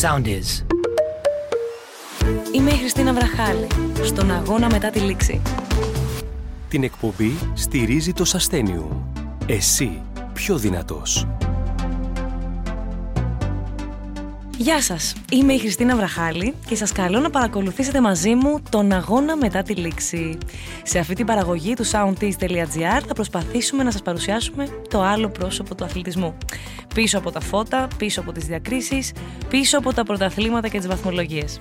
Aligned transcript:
Sound 0.00 0.26
is. 0.26 0.64
Είμαι 2.52 2.70
η 2.70 2.76
Χριστίνα 2.76 3.12
Βραχάλη, 3.12 3.66
στον 4.02 4.30
αγώνα 4.30 4.66
μετά 4.70 4.90
τη 4.90 4.98
λήξη. 4.98 5.40
Την 6.68 6.82
εκπομπή 6.82 7.38
στηρίζει 7.54 8.12
το 8.12 8.24
Σαστένιου. 8.24 9.12
Εσύ 9.46 10.02
πιο 10.32 10.56
δυνατός. 10.56 11.26
Γεια 14.58 14.82
σας, 14.82 15.14
είμαι 15.32 15.52
η 15.52 15.58
Χριστίνα 15.58 15.96
Βραχάλη 15.96 16.54
και 16.66 16.74
σας 16.74 16.92
καλώ 16.92 17.20
να 17.20 17.30
παρακολουθήσετε 17.30 18.00
μαζί 18.00 18.34
μου 18.34 18.62
τον 18.70 18.92
αγώνα 18.92 19.36
μετά 19.36 19.62
τη 19.62 19.74
λήξη. 19.74 20.38
Σε 20.82 20.98
αυτή 20.98 21.14
την 21.14 21.26
παραγωγή 21.26 21.74
του 21.74 21.86
soundtease.gr 21.86 23.02
θα 23.06 23.14
προσπαθήσουμε 23.14 23.82
να 23.82 23.90
σας 23.90 24.02
παρουσιάσουμε 24.02 24.68
το 24.88 25.02
άλλο 25.02 25.28
πρόσωπο 25.28 25.74
του 25.74 25.84
αθλητισμού. 25.84 26.36
Πίσω 26.94 27.18
από 27.18 27.30
τα 27.30 27.40
φώτα, 27.40 27.88
πίσω 27.96 28.20
από 28.20 28.32
τις 28.32 28.44
διακρίσεις, 28.44 29.12
πίσω 29.48 29.78
από 29.78 29.92
τα 29.92 30.02
πρωταθλήματα 30.02 30.68
και 30.68 30.78
τις 30.78 30.86
βαθμολογίες. 30.86 31.60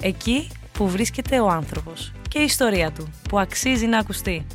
Εκεί 0.00 0.48
που 0.72 0.88
βρίσκεται 0.88 1.40
ο 1.40 1.48
άνθρωπος 1.48 2.12
και 2.28 2.38
η 2.38 2.44
ιστορία 2.44 2.92
του 2.92 3.08
που 3.28 3.38
αξίζει 3.38 3.86
να 3.86 3.98
ακουστεί. 3.98 4.46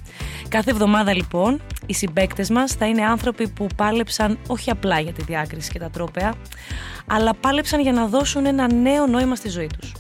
Κάθε 0.52 0.72
εβδομάδα 0.72 1.14
λοιπόν 1.14 1.62
οι 1.86 1.94
συμπέκτες 1.94 2.50
μας 2.50 2.74
θα 2.74 2.86
είναι 2.86 3.06
άνθρωποι 3.06 3.50
που 3.50 3.68
πάλεψαν 3.76 4.38
όχι 4.48 4.70
απλά 4.70 5.00
για 5.00 5.14
τη 5.14 5.24
διάκριση 5.24 5.72
και 5.72 5.80
τα 5.80 5.90
τρόπαια, 5.90 6.34
αλλά 7.08 7.34
πάλεψαν 7.34 7.82
για 7.82 7.92
να 7.92 8.08
δώσουν 8.08 8.46
ένα 8.46 8.74
νέο 8.74 9.08
νόημα 9.08 9.36
στη 9.36 9.50
ζωή 9.50 9.70
τους. 9.80 9.92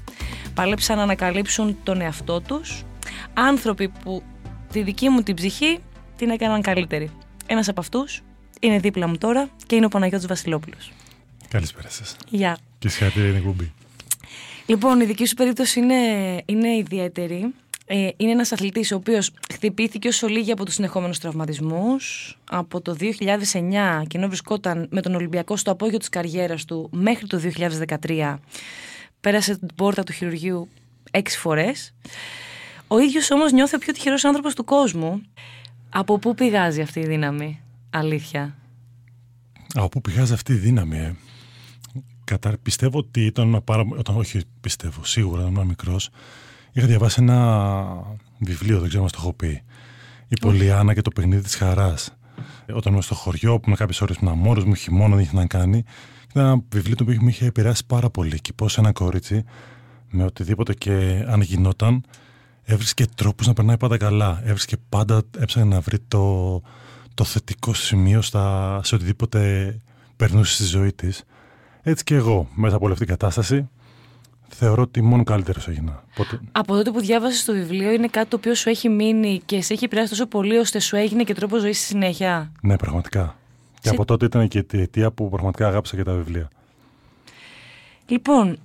Πάλεψαν 0.53 0.97
να 0.97 1.03
ανακαλύψουν 1.03 1.77
τον 1.83 2.01
εαυτό 2.01 2.41
τους, 2.41 2.83
άνθρωποι 3.33 3.87
που 4.03 4.23
τη 4.71 4.81
δική 4.81 5.09
μου 5.09 5.21
την 5.23 5.35
ψυχή 5.35 5.79
την 6.15 6.29
έκαναν 6.29 6.61
καλύτερη. 6.61 7.11
Ένας 7.45 7.67
από 7.67 7.79
αυτούς 7.79 8.21
είναι 8.59 8.79
δίπλα 8.79 9.07
μου 9.07 9.17
τώρα 9.17 9.49
και 9.65 9.75
είναι 9.75 9.85
ο 9.85 9.89
Παναγιώτης 9.89 10.27
Βασιλόπουλος. 10.27 10.91
Καλησπέρα 11.47 11.89
σας. 11.89 12.15
Γεια. 12.29 12.57
Και 12.79 12.89
συγχαρητήρια 12.89 13.27
την 13.29 13.37
εκπομπή. 13.37 13.71
Λοιπόν, 14.65 14.99
η 15.01 15.05
δική 15.05 15.25
σου 15.25 15.35
περίπτωση 15.35 15.79
είναι, 15.79 15.95
είναι 16.45 16.75
ιδιαίτερη. 16.75 17.53
Ε, 17.93 18.09
είναι 18.17 18.31
ένας 18.31 18.51
αθλητής 18.51 18.91
ο 18.91 18.95
οποίος 18.95 19.31
χτυπήθηκε 19.53 20.07
ως 20.07 20.23
ολίγη 20.23 20.51
από 20.51 20.65
τους 20.65 20.73
συνεχόμενους 20.73 21.19
τραυματισμούς. 21.19 22.37
Από 22.49 22.81
το 22.81 22.95
2009 22.99 24.03
και 24.07 24.17
ενώ 24.17 24.27
βρισκόταν 24.27 24.87
με 24.91 25.01
τον 25.01 25.15
Ολυμπιακό 25.15 25.57
στο 25.57 25.71
απόγειο 25.71 25.97
της 25.97 26.09
καριέρας 26.09 26.65
του 26.65 26.89
μέχρι 26.91 27.27
το 27.27 27.41
2013 28.07 28.37
πέρασε 29.21 29.57
την 29.57 29.67
πόρτα 29.75 30.03
του 30.03 30.11
χειρουργείου 30.11 30.67
έξι 31.11 31.37
φορές. 31.37 31.93
Ο 32.87 32.99
ίδιος 32.99 33.31
όμως 33.31 33.51
νιώθει 33.51 33.75
ο 33.75 33.77
πιο 33.77 33.93
τυχερός 33.93 34.23
άνθρωπος 34.25 34.55
του 34.55 34.63
κόσμου. 34.63 35.21
Από 35.89 36.19
πού 36.19 36.35
πηγάζει 36.35 36.81
αυτή 36.81 36.99
η 36.99 37.05
δύναμη, 37.05 37.61
αλήθεια; 37.89 38.55
Από 39.73 39.89
πού 39.89 40.01
πηγάζει 40.01 40.33
αυτή 40.33 40.53
η 40.53 40.57
δύναμη, 40.57 40.97
ε; 40.97 41.15
Κατα... 42.23 42.57
Πιστεύω 42.63 42.97
ότι 42.97 43.25
ήταν 43.25 43.61
πάρα... 43.63 43.85
όταν 43.97 44.17
όχι 44.17 44.41
πιστεύω, 44.61 45.05
σίγουρα 45.05 45.41
όταν 45.41 45.53
ήμουν 45.53 45.67
μικρός 45.67 46.09
Είχα 46.73 46.87
διαβάσει 46.87 47.21
ένα 47.21 47.77
βιβλίο, 48.37 48.79
δεν 48.79 48.87
ξέρω 48.87 49.03
αν 49.03 49.09
το 49.09 49.17
έχω 49.19 49.33
πει. 49.33 49.63
Η 50.27 50.35
Πολιάνα 50.39 50.93
και 50.93 51.01
το 51.01 51.09
παιχνίδι 51.09 51.41
της 51.41 51.55
χαράς. 51.55 52.17
Όταν 52.73 52.91
ήμουν 52.91 53.01
στο 53.01 53.15
χωριό, 53.15 53.59
που 53.59 53.69
με 53.69 53.75
κάποιες 53.75 54.01
ώρες 54.01 54.15
ήμουν 54.15 54.37
μόνο 54.37 54.65
μου, 54.65 54.73
χειμώνα, 54.73 55.15
δεν 55.15 55.23
είχε 55.23 55.35
να 55.35 55.45
κάνει. 55.45 55.83
Ήταν 56.31 56.45
ένα 56.45 56.61
βιβλίο 56.69 56.95
το 56.95 57.03
οποίο 57.03 57.17
με 57.21 57.29
είχε 57.29 57.45
επηρεάσει 57.45 57.85
πάρα 57.85 58.09
πολύ. 58.09 58.41
Και 58.41 58.53
πώς 58.53 58.77
ένα 58.77 58.91
κορίτσι, 58.91 59.43
με 60.09 60.23
οτιδήποτε 60.23 60.73
και 60.73 61.25
αν 61.27 61.41
γινόταν, 61.41 62.03
έβρισκε 62.63 63.05
τρόπους 63.15 63.47
να 63.47 63.53
περνάει 63.53 63.77
πάντα 63.77 63.97
καλά. 63.97 64.41
Έβρισκε 64.43 64.75
πάντα, 64.89 65.21
έψαχνε 65.37 65.73
να 65.75 65.79
βρει 65.79 65.99
το, 66.07 66.61
το 67.13 67.23
θετικό 67.23 67.73
σημείο 67.73 68.21
στα, 68.21 68.79
σε 68.83 68.95
οτιδήποτε 68.95 69.79
περνούσε 70.15 70.53
στη 70.53 70.63
ζωή 70.63 70.93
της. 70.93 71.23
Έτσι 71.81 72.03
και 72.03 72.15
εγώ, 72.15 72.47
μέσα 72.55 72.75
από 72.75 72.85
όλη 72.85 72.93
αυτή 72.93 73.05
την 73.05 73.15
κατάσταση, 73.17 73.69
θεωρώ 74.55 74.81
ότι 74.81 75.01
μόνο 75.01 75.23
καλύτερος 75.23 75.67
έγινα. 75.67 76.03
Πότε... 76.15 76.39
Από 76.51 76.75
τότε 76.75 76.91
που 76.91 76.99
διάβασες 76.99 77.45
το 77.45 77.53
βιβλίο, 77.53 77.91
είναι 77.91 78.07
κάτι 78.07 78.29
το 78.29 78.35
οποίο 78.35 78.55
σου 78.55 78.69
έχει 78.69 78.89
μείνει 78.89 79.41
και 79.45 79.61
σε 79.61 79.73
έχει 79.73 79.85
επηρεάσει 79.85 80.09
τόσο 80.09 80.25
πολύ 80.25 80.57
ώστε 80.57 80.79
σου 80.79 80.95
έγινε 80.95 81.23
και 81.23 81.33
τρόπος 81.33 81.61
ζωής 81.61 81.77
στη 81.77 81.85
συνέχεια; 81.85 82.51
Ναι, 82.61 82.75
πραγματικά. 82.75 83.35
Και 83.81 83.89
από 83.89 84.05
τότε 84.05 84.25
ήταν 84.25 84.47
και 84.47 84.65
η 84.71 84.81
αιτία 84.81 85.11
που 85.11 85.29
πραγματικά 85.29 85.67
αγάπησα 85.67 85.95
και 85.95 86.03
τα 86.03 86.13
βιβλία. 86.13 86.49
Λοιπόν, 88.07 88.57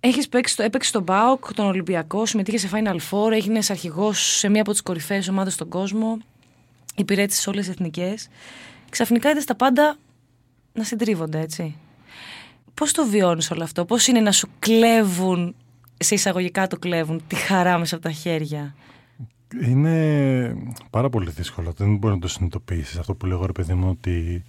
έχεις 0.00 0.28
παίξει, 0.28 0.62
έπαιξες 0.62 0.90
στον 0.90 1.02
Μπάουκ, 1.02 1.54
τον 1.54 1.66
Ολυμπιακό, 1.66 2.26
συμμετείχες 2.26 2.60
σε 2.60 2.68
Final 2.72 2.96
Four, 3.10 3.32
έγινες 3.32 3.70
αρχηγός 3.70 4.36
σε 4.36 4.48
μία 4.48 4.60
από 4.60 4.70
τις 4.70 4.82
κορυφαίες 4.82 5.28
ομάδες 5.28 5.52
στον 5.52 5.68
κόσμο, 5.68 6.18
υπηρέτησες 6.96 7.46
όλες 7.46 7.66
τις 7.66 7.74
εθνικές. 7.74 8.28
Ξαφνικά 8.90 9.30
είδες 9.30 9.44
τα 9.44 9.54
πάντα 9.54 9.96
να 10.72 10.84
συντρίβονται, 10.84 11.40
έτσι. 11.40 11.76
Πώς 12.74 12.92
το 12.92 13.06
βιώνεις 13.06 13.50
όλο 13.50 13.62
αυτό, 13.62 13.84
πώς 13.84 14.06
είναι 14.06 14.20
να 14.20 14.32
σου 14.32 14.48
κλέβουν, 14.58 15.54
σε 15.98 16.14
εισαγωγικά 16.14 16.66
το 16.66 16.78
κλέβουν, 16.78 17.22
τη 17.26 17.34
χαρά 17.34 17.78
μέσα 17.78 17.94
από 17.94 18.04
τα 18.04 18.10
χέρια; 18.10 18.74
Είναι 19.64 20.56
πάρα 20.90 21.08
πολύ 21.08 21.30
δύσκολο, 21.30 21.72
δεν 21.76 21.96
μπορεί 21.96 22.14
να 22.14 22.20
το 22.20 22.28
συνειδητοποιήσεις 22.28 22.98
αυτό 22.98 23.14
που 23.14 23.26
λέω 23.26 23.46
ρε 23.46 23.52
παιδί 23.52 23.74
μου 23.74 23.88
ότι 23.90 24.44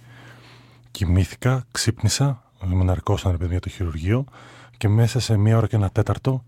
κοιμήθηκα, 0.90 1.64
ξύπνησα, 1.70 2.42
με 2.64 2.84
ναρκώσαν 2.84 3.30
ρε 3.30 3.36
παιδί 3.36 3.50
για 3.50 3.60
το 3.60 3.68
χειρουργείο 3.68 4.24
και 4.76 4.88
μέσα 4.88 5.20
σε 5.20 5.36
μία 5.36 5.56
ώρα 5.56 5.66
και 5.66 5.76
ένα 5.76 5.90
τέταρτο 5.90 6.44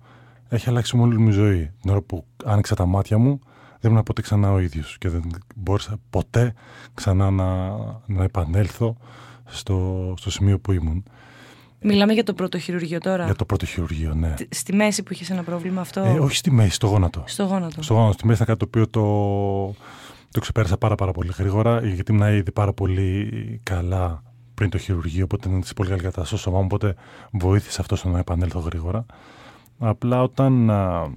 έχει 0.48 0.68
αλλάξει 0.68 0.98
όλη 0.98 1.18
μου 1.18 1.28
η 1.28 1.32
ζωή. 1.32 1.70
Την 1.80 1.90
ώρα 1.90 2.00
που 2.00 2.24
άνοιξα 2.44 2.74
τα 2.74 2.86
μάτια 2.86 3.18
μου 3.18 3.40
δεν 3.80 3.90
ήμουν 3.90 4.02
ποτέ 4.02 4.22
ξανά 4.22 4.52
ο 4.52 4.58
ίδιος 4.58 4.98
και 4.98 5.08
δεν 5.08 5.22
μπόρεσα 5.56 5.98
ποτέ 6.10 6.54
ξανά 6.94 7.30
να, 7.30 7.68
να 8.06 8.24
επανέλθω 8.24 8.96
στο, 9.44 10.14
στο 10.16 10.30
σημείο 10.30 10.58
που 10.58 10.72
ήμουν. 10.72 11.04
Μιλάμε 11.80 12.12
για 12.12 12.24
το 12.24 12.34
πρώτο 12.34 12.58
χειρουργείο 12.58 12.98
τώρα. 12.98 13.24
Για 13.24 13.34
το 13.34 13.44
πρώτο 13.44 13.66
χειρουργείο, 13.66 14.14
ναι. 14.14 14.34
Στη 14.48 14.74
μέση 14.74 15.02
που 15.02 15.12
είχε 15.12 15.32
ένα 15.32 15.42
πρόβλημα 15.42 15.80
αυτό. 15.80 16.00
Ε, 16.00 16.18
όχι 16.18 16.36
στη 16.36 16.50
μέση, 16.50 16.70
στο 16.74 16.86
γόνατο. 16.86 17.22
Στο 17.26 17.44
γόνατο. 17.44 17.82
Στο 17.82 17.94
γόνατο. 17.94 18.12
Στη 18.12 18.26
μέση 18.26 18.42
ήταν 18.42 18.56
κάτι 18.56 18.70
το 18.70 18.80
οποίο 18.80 18.88
το, 18.88 19.82
το 20.30 20.40
ξεπέρασα 20.40 20.78
πάρα, 20.78 20.94
πάρα 20.94 21.12
πολύ 21.12 21.32
γρήγορα, 21.38 21.86
γιατί 21.86 22.12
ήμουν 22.12 22.34
ήδη 22.34 22.52
πάρα 22.52 22.72
πολύ 22.72 23.30
καλά 23.62 24.22
πριν 24.54 24.70
το 24.70 24.78
χειρουργείο, 24.78 25.24
οπότε 25.24 25.48
ήταν 25.48 25.62
σε 25.62 25.74
πολύ 25.74 25.88
καλή 25.88 26.00
κατάσταση 26.00 26.28
στο 26.28 26.36
σώμα 26.36 26.58
μου, 26.58 26.64
οπότε 26.64 26.94
βοήθησε 27.30 27.80
αυτό 27.80 27.96
στο 27.96 28.08
να 28.08 28.18
επανέλθω 28.18 28.58
γρήγορα. 28.58 29.06
Απλά 29.78 30.22
όταν 30.22 30.70
α, 30.70 31.10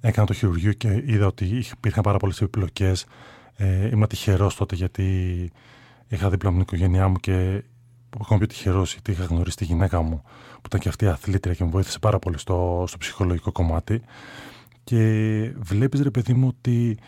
έκανα 0.00 0.26
το 0.26 0.32
χειρουργείο 0.32 0.72
και 0.72 1.02
είδα 1.06 1.26
ότι 1.26 1.64
υπήρχαν 1.76 2.02
πάρα 2.02 2.16
πολλές 2.16 2.40
επιπλοκές, 2.40 3.06
ε, 3.56 3.88
ήμουν 3.88 4.06
τυχερός 4.06 4.54
τότε 4.54 4.74
γιατί 4.74 5.50
είχα 6.08 6.30
δίπλα 6.30 6.50
μου 6.50 6.56
την 6.56 6.66
οικογένειά 6.66 7.08
μου 7.08 7.16
και 7.16 7.62
ακόμα 8.22 8.38
πιο 8.38 8.46
τυχερός 8.46 8.92
γιατί 8.92 9.10
είχα 9.10 9.24
γνωρίσει 9.24 9.56
τη 9.56 9.64
γυναίκα 9.64 10.02
μου 10.02 10.22
που 10.54 10.62
ήταν 10.66 10.80
και 10.80 10.88
αυτή 10.88 11.06
αθλήτρια 11.06 11.54
και 11.54 11.64
μου 11.64 11.70
βοήθησε 11.70 11.98
πάρα 11.98 12.18
πολύ 12.18 12.38
στο, 12.38 12.84
στο 12.86 12.98
ψυχολογικό 12.98 13.52
κομμάτι. 13.52 14.02
Και 14.84 14.98
βλέπεις 15.58 16.00
ρε 16.00 16.10
παιδί 16.10 16.32
μου 16.34 16.46
ότι 16.48 16.98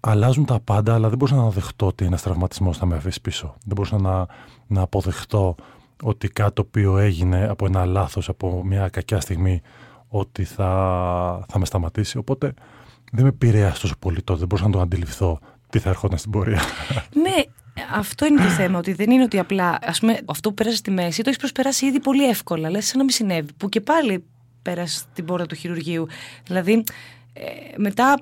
αλλάζουν 0.00 0.44
τα 0.44 0.60
πάντα, 0.60 0.94
αλλά 0.94 1.08
δεν 1.08 1.18
μπορούσα 1.18 1.36
να 1.36 1.50
δεχτώ 1.50 1.86
ότι 1.86 2.04
ένας 2.04 2.22
τραυματισμός 2.22 2.78
θα 2.78 2.86
με 2.86 2.96
αφήσει 2.96 3.20
πίσω. 3.20 3.54
Δεν 3.64 3.74
μπορούσα 3.74 3.98
να, 3.98 4.26
να 4.66 4.80
αποδεχτώ 4.80 5.54
ότι 6.02 6.28
κάτι 6.28 6.52
το 6.52 6.62
οποίο 6.66 6.98
έγινε 6.98 7.48
από 7.48 7.66
ένα 7.66 7.84
λάθος, 7.84 8.28
από 8.28 8.64
μια 8.64 8.88
κακιά 8.88 9.20
στιγμή, 9.20 9.62
ότι 10.08 10.44
θα, 10.44 11.44
θα 11.48 11.58
με 11.58 11.64
σταματήσει. 11.64 12.18
Οπότε 12.18 12.54
δεν 13.12 13.22
με 13.22 13.28
επηρέασε 13.28 13.80
τόσο 13.80 13.94
πολύ 13.98 14.22
τότε, 14.22 14.38
δεν 14.38 14.48
μπορούσα 14.48 14.66
να 14.68 14.72
το 14.72 14.80
αντιληφθώ 14.80 15.38
τι 15.70 15.78
θα 15.78 15.88
ερχόταν 15.88 16.18
στην 16.18 16.30
πορεία. 16.30 16.60
Ναι, 17.22 17.42
αυτό 17.92 18.26
είναι 18.26 18.42
το 18.42 18.48
θέμα, 18.48 18.78
ότι 18.78 18.92
δεν 18.92 19.10
είναι 19.10 19.22
ότι 19.22 19.38
απλά 19.38 19.78
ας 19.82 20.00
πούμε, 20.00 20.18
αυτό 20.24 20.48
που 20.48 20.54
πέρασε 20.54 20.76
στη 20.76 20.90
μέση 20.90 21.16
το 21.16 21.24
έχεις 21.26 21.38
προσπεράσει 21.38 21.86
ήδη 21.86 22.00
πολύ 22.00 22.28
εύκολα. 22.28 22.70
Λες, 22.70 22.86
σαν 22.86 22.98
να 22.98 23.04
μην 23.04 23.12
συνέβη. 23.12 23.52
Που 23.56 23.68
και 23.68 23.80
πάλι 23.80 24.24
πέρασε 24.62 25.04
την 25.12 25.24
πόρτα 25.24 25.46
του 25.46 25.54
χειρουργείου. 25.54 26.06
Δηλαδή, 26.46 26.84
ε, 27.32 27.42
μετά 27.76 28.18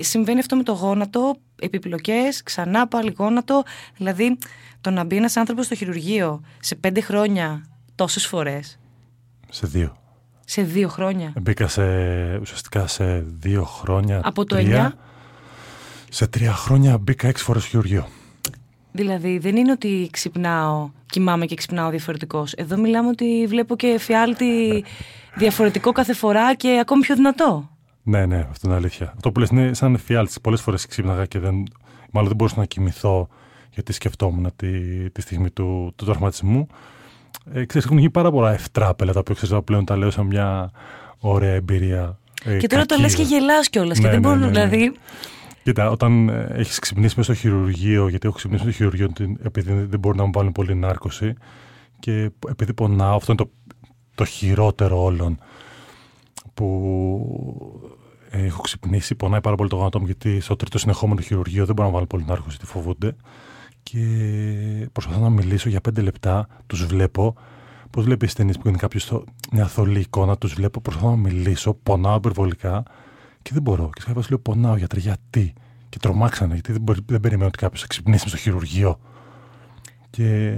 συμβαίνει 0.00 0.38
αυτό 0.38 0.56
με 0.56 0.62
το 0.62 0.72
γόνατο, 0.72 1.36
επιπλοκές, 1.60 2.42
ξανά 2.42 2.88
πάλι 2.88 3.14
γόνατο. 3.18 3.62
Δηλαδή, 3.96 4.38
το 4.80 4.90
να 4.90 5.04
μπει 5.04 5.16
ένας 5.16 5.36
άνθρωπος 5.36 5.64
στο 5.64 5.74
χειρουργείο 5.74 6.42
σε 6.60 6.74
πέντε 6.74 7.00
χρόνια 7.00 7.66
τόσες 7.94 8.26
φορές. 8.26 8.78
Σε 9.50 9.66
δύο. 9.66 9.96
Σε 10.44 10.62
δύο 10.62 10.88
χρόνια. 10.88 11.32
Μπήκα 11.40 11.68
σε, 11.68 11.82
ουσιαστικά 12.36 12.86
σε 12.86 13.20
δύο 13.20 13.64
χρόνια. 13.64 14.20
Από 14.24 14.44
το 14.44 14.56
τρία, 14.56 14.94
Σε 16.10 16.26
τρία 16.26 16.52
χρόνια 16.52 16.98
μπήκα 16.98 17.28
έξι 17.28 17.44
φορές 17.44 17.62
στο 17.62 17.70
χειρουργείο. 17.70 18.08
Δηλαδή 18.96 19.38
δεν 19.38 19.56
είναι 19.56 19.72
ότι 19.72 20.08
ξυπνάω, 20.12 20.90
κοιμάμαι 21.06 21.46
και 21.46 21.54
ξυπνάω 21.54 21.90
διαφορετικός. 21.90 22.52
Εδώ 22.52 22.76
μιλάμε 22.76 23.08
ότι 23.08 23.46
βλέπω 23.48 23.76
και 23.76 23.96
φιάλτη 23.98 24.84
διαφορετικό 25.36 25.92
κάθε 25.92 26.14
φορά 26.14 26.54
και 26.54 26.78
ακόμη 26.80 27.00
πιο 27.00 27.14
δυνατό. 27.14 27.70
Ναι, 28.02 28.26
ναι, 28.26 28.46
αυτό 28.50 28.68
είναι 28.68 28.76
αλήθεια. 28.76 29.12
Αυτό 29.16 29.32
που 29.32 29.40
λες 29.40 29.48
είναι 29.48 29.74
σαν 29.74 29.98
φιάλτη. 29.98 30.34
Πολλές 30.42 30.60
φορές 30.60 30.86
ξύπναγα 30.86 31.26
και 31.26 31.38
δεν, 31.38 31.54
μάλλον 32.10 32.28
δεν 32.28 32.36
μπορούσα 32.36 32.58
να 32.58 32.64
κοιμηθώ 32.64 33.28
γιατί 33.70 33.92
σκεφτόμουν 33.92 34.50
τη, 34.56 34.70
τη 35.10 35.20
στιγμή 35.20 35.50
του, 35.50 35.92
του 35.96 36.04
τραυματισμού. 36.04 36.66
Ε, 37.52 37.64
ξέρεις, 37.64 37.86
έχουν 37.86 37.98
γίνει 37.98 38.10
πάρα 38.10 38.30
πολλά 38.30 38.52
ευτράπελα 38.52 39.12
τα 39.12 39.18
οποία 39.18 39.34
ξέρω 39.34 39.62
πλέον 39.62 39.84
τα 39.84 39.96
λέω 39.96 40.10
σαν 40.10 40.26
μια 40.26 40.70
ωραία 41.18 41.54
εμπειρία. 41.54 42.18
Ε, 42.44 42.56
και 42.56 42.66
τώρα 42.66 42.86
το 42.86 42.96
λες 43.00 43.14
και 43.14 43.22
γελάς 43.22 43.68
κιόλας. 43.68 43.98
Ναι, 43.98 44.04
και 44.04 44.10
δεν 44.10 44.20
ναι, 44.20 44.28
μπορούν, 44.28 44.40
ναι, 44.40 44.46
ναι. 44.46 44.66
δηλαδή. 44.66 44.92
Κοίτα, 45.66 45.90
όταν 45.90 46.28
ε, 46.28 46.46
έχεις 46.50 46.78
ξυπνήσει 46.78 47.14
μέσα 47.16 47.32
στο 47.32 47.42
χειρουργείο, 47.42 48.08
γιατί 48.08 48.26
έχω 48.26 48.36
ξυπνήσει 48.36 48.62
στο 48.62 48.72
χειρουργείο 48.72 49.12
επειδή 49.42 49.72
δεν 49.72 49.98
μπορούν 49.98 50.18
να 50.18 50.24
μου 50.24 50.30
βάλουν 50.34 50.52
πολύ 50.52 50.74
νάρκωση 50.74 51.34
Και 51.98 52.30
επειδή 52.48 52.74
πονάω, 52.74 53.16
αυτό 53.16 53.32
είναι 53.32 53.44
το, 53.44 53.50
το 54.14 54.24
χειρότερο 54.24 55.02
όλων 55.02 55.38
που 56.54 56.66
έχω 58.30 58.60
ξυπνήσει, 58.62 59.14
πονάει 59.14 59.40
πάρα 59.40 59.56
πολύ 59.56 59.68
το 59.68 59.76
γόνατό 59.76 60.00
μου 60.00 60.06
γιατί 60.06 60.40
στο 60.40 60.56
τρίτο 60.56 60.78
συνεχόμενο 60.78 61.20
χειρουργείο 61.20 61.66
δεν 61.66 61.74
μπορώ 61.74 61.88
να 61.88 61.94
βάλω 61.94 62.06
πολύ 62.06 62.24
νάρχο 62.24 62.46
γιατί 62.48 62.66
φοβούνται. 62.66 63.16
Και 63.82 64.00
προσπαθώ 64.92 65.20
να 65.20 65.30
μιλήσω 65.30 65.68
για 65.68 65.80
πέντε 65.80 66.00
λεπτά, 66.00 66.48
τους 66.66 66.86
βλέπω. 66.86 67.34
Πώς 67.90 68.04
βλέπει 68.04 68.26
ταινίε 68.26 68.54
που 68.60 68.68
είναι 68.68 68.76
κάποιος 68.76 69.22
μια 69.52 69.66
θολή 69.66 70.00
εικόνα, 70.00 70.38
τους 70.38 70.54
βλέπω, 70.54 70.80
προσπαθώ 70.80 71.10
να 71.10 71.16
μιλήσω, 71.16 71.74
πονάω 71.74 72.16
υπερβολικά 72.16 72.82
και 73.46 73.52
δεν 73.52 73.62
μπορώ. 73.62 73.90
Και 73.94 74.00
σε 74.00 74.12
λέω 74.28 74.38
πονάω 74.38 74.76
γιατρέ, 74.76 75.00
γιατί; 75.00 75.52
Και 75.88 75.98
τρομάξανε, 75.98 76.54
γιατί 76.54 76.72
δεν, 76.72 76.80
μπορεί, 76.80 77.00
δεν 77.06 77.20
περιμένω 77.20 77.46
ότι 77.46 77.58
κάποιος 77.58 77.80
θα 77.80 77.86
ξυπνήσει 77.86 78.28
στο 78.28 78.36
χειρουργείο. 78.36 78.98
Και. 80.10 80.54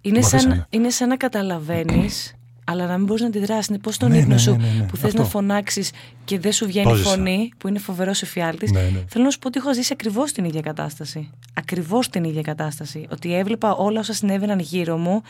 Είναι 0.00 0.20
σαν, 0.20 0.66
είναι 0.70 0.90
σαν 0.90 1.08
να 1.08 1.16
καταλαβαίνεις 1.16 2.34
αλλά 2.70 2.86
να 2.86 2.96
μην 2.96 3.06
μπορείς 3.06 3.22
να 3.22 3.28
αντιδράσεις. 3.28 3.66
Είναι 3.66 3.78
πώς 3.78 3.96
τον 3.96 4.10
ναι, 4.10 4.18
ύπνο 4.18 4.34
ναι, 4.34 4.38
σου 4.38 4.50
ναι, 4.50 4.66
ναι 4.78 4.86
που 4.86 4.96
θες 4.96 5.14
να 5.14 5.24
φωνάξεις 5.24 5.92
και 6.24 6.38
δεν 6.38 6.52
σου 6.52 6.66
βγαίνει 6.66 6.94
φωνή, 6.94 7.52
που 7.58 7.68
είναι 7.68 7.78
φοβερός 7.78 8.22
εφιάλτη. 8.22 8.70
Ναι, 8.70 8.80
ναι. 8.80 9.04
Θέλω 9.08 9.24
να 9.24 9.30
σου 9.30 9.38
πω 9.38 9.48
ότι 9.48 9.58
έχω 9.58 9.74
ζήσει 9.74 9.90
ακριβώς 9.92 10.32
την 10.32 10.44
ίδια 10.44 10.60
κατάσταση. 10.60 11.30
Ακριβώς 11.54 12.08
την 12.08 12.24
ίδια 12.24 12.42
κατάσταση. 12.42 13.06
Ότι 13.10 13.34
έβλεπα 13.34 13.74
όλα 13.74 14.00
όσα 14.00 14.12
συνέβαιναν 14.12 14.58
γύρω 14.58 14.96
μου, 14.96 15.22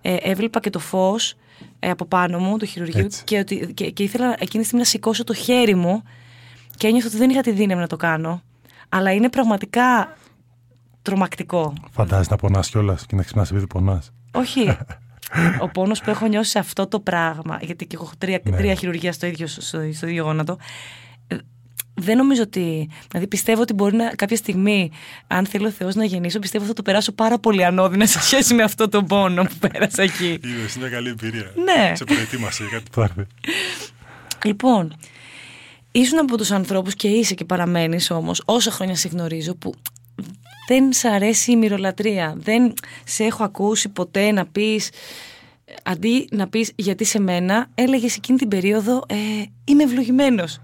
ε, 0.00 0.16
έβλεπα 0.20 0.60
και 0.60 0.70
το 0.70 0.78
φως 0.78 1.34
ε, 1.78 1.90
από 1.90 2.04
πάνω 2.04 2.38
μου, 2.38 2.56
του 2.56 2.64
χειρουργείου, 2.64 3.08
και, 3.24 3.38
ότι, 3.38 3.72
και, 3.74 3.90
και 3.90 4.02
ήθελα 4.02 4.26
εκείνη 4.38 4.62
τη 4.62 4.64
στιγμή 4.64 4.80
να 4.80 4.84
σηκώσω 4.84 5.24
το 5.24 5.34
χέρι 5.34 5.74
μου 5.74 6.02
και 6.76 6.86
ένιωθα 6.86 7.06
ότι 7.06 7.16
δεν 7.16 7.30
είχα 7.30 7.40
τη 7.40 7.50
δύναμη 7.50 7.80
να 7.80 7.86
το 7.86 7.96
κάνω. 7.96 8.42
Αλλά 8.88 9.12
είναι 9.12 9.28
πραγματικά 9.28 10.16
τρομακτικό. 11.02 11.72
Φαντάζεσαι 11.90 12.30
να 12.30 12.36
πονάς 12.36 12.68
κιόλας 12.68 13.06
και 13.06 13.16
να 13.16 13.22
ξυπνάς 13.22 13.50
επειδή 13.50 13.66
πονάς. 13.66 14.10
Όχι. 14.32 14.76
ο 15.60 15.68
πόνος 15.68 16.00
που 16.00 16.10
έχω 16.10 16.26
νιώσει 16.26 16.50
σε 16.50 16.58
αυτό 16.58 16.86
το 16.86 17.00
πράγμα, 17.00 17.58
γιατί 17.62 17.86
και 17.86 17.96
έχω 18.00 18.10
τρία, 18.18 18.40
ναι. 18.44 18.56
τρία 18.56 18.74
χειρουργία 18.74 19.12
στο 19.12 19.26
ίδιο, 19.26 19.46
στο, 19.46 19.60
στο 19.92 20.06
ίδιο 20.06 20.24
γόνατο, 20.24 20.58
ε, 21.26 21.36
δεν 21.94 22.16
νομίζω 22.16 22.42
ότι. 22.42 22.90
Δηλαδή, 23.10 23.26
πιστεύω 23.28 23.60
ότι 23.60 23.72
μπορεί 23.72 23.96
να, 23.96 24.08
κάποια 24.14 24.36
στιγμή, 24.36 24.90
αν 25.26 25.46
θέλω 25.46 25.66
ο 25.66 25.70
Θεός 25.70 25.94
να 25.94 26.04
γεννήσω, 26.04 26.38
πιστεύω 26.38 26.64
ότι 26.64 26.72
θα 26.72 26.76
το 26.76 26.82
περάσω 26.82 27.12
πάρα 27.12 27.38
πολύ 27.38 27.64
ανώδυνα 27.64 28.06
σε 28.06 28.20
σχέση 28.20 28.54
με 28.54 28.62
αυτό 28.62 28.88
το 28.88 29.02
πόνο 29.04 29.44
που 29.44 29.68
πέρασα 29.68 30.02
εκεί. 30.02 30.38
Είδες, 30.44 30.74
είναι 30.74 30.86
μια 30.86 30.88
καλή 30.88 31.08
εμπειρία. 31.08 31.52
Ναι. 31.64 31.92
Σε 31.94 32.04
προετοίμασε 32.04 32.62
για 32.62 32.78
κάτι 32.78 32.90
που 32.90 33.00
θα 33.00 33.02
έρθει. 33.02 33.30
Λοιπόν, 34.44 34.96
ήσουν 35.92 36.18
από 36.18 36.36
τους 36.36 36.50
ανθρώπους 36.50 36.94
και 36.94 37.08
είσαι 37.08 37.34
και 37.34 37.44
παραμένεις 37.44 38.10
όμως, 38.10 38.42
όσα 38.44 38.70
χρόνια 38.70 38.96
σε 38.96 39.08
γνωρίζω, 39.08 39.54
που 39.54 39.74
δεν 40.68 40.92
σ' 40.92 41.04
αρέσει 41.04 41.52
η 41.52 41.56
μυρολατρεία. 41.56 42.34
Δεν 42.36 42.74
σε 43.04 43.24
έχω 43.24 43.44
ακούσει 43.44 43.88
ποτέ 43.88 44.30
να 44.30 44.46
πεις, 44.46 44.90
αντί 45.82 46.28
να 46.30 46.48
πεις 46.48 46.72
γιατί 46.76 47.04
σε 47.04 47.20
μένα, 47.20 47.70
έλεγες 47.74 48.16
εκείνη 48.16 48.38
την 48.38 48.48
περίοδο 48.48 49.04
ε, 49.06 49.16
είμαι 49.64 49.82
ευλογημένος. 49.82 50.60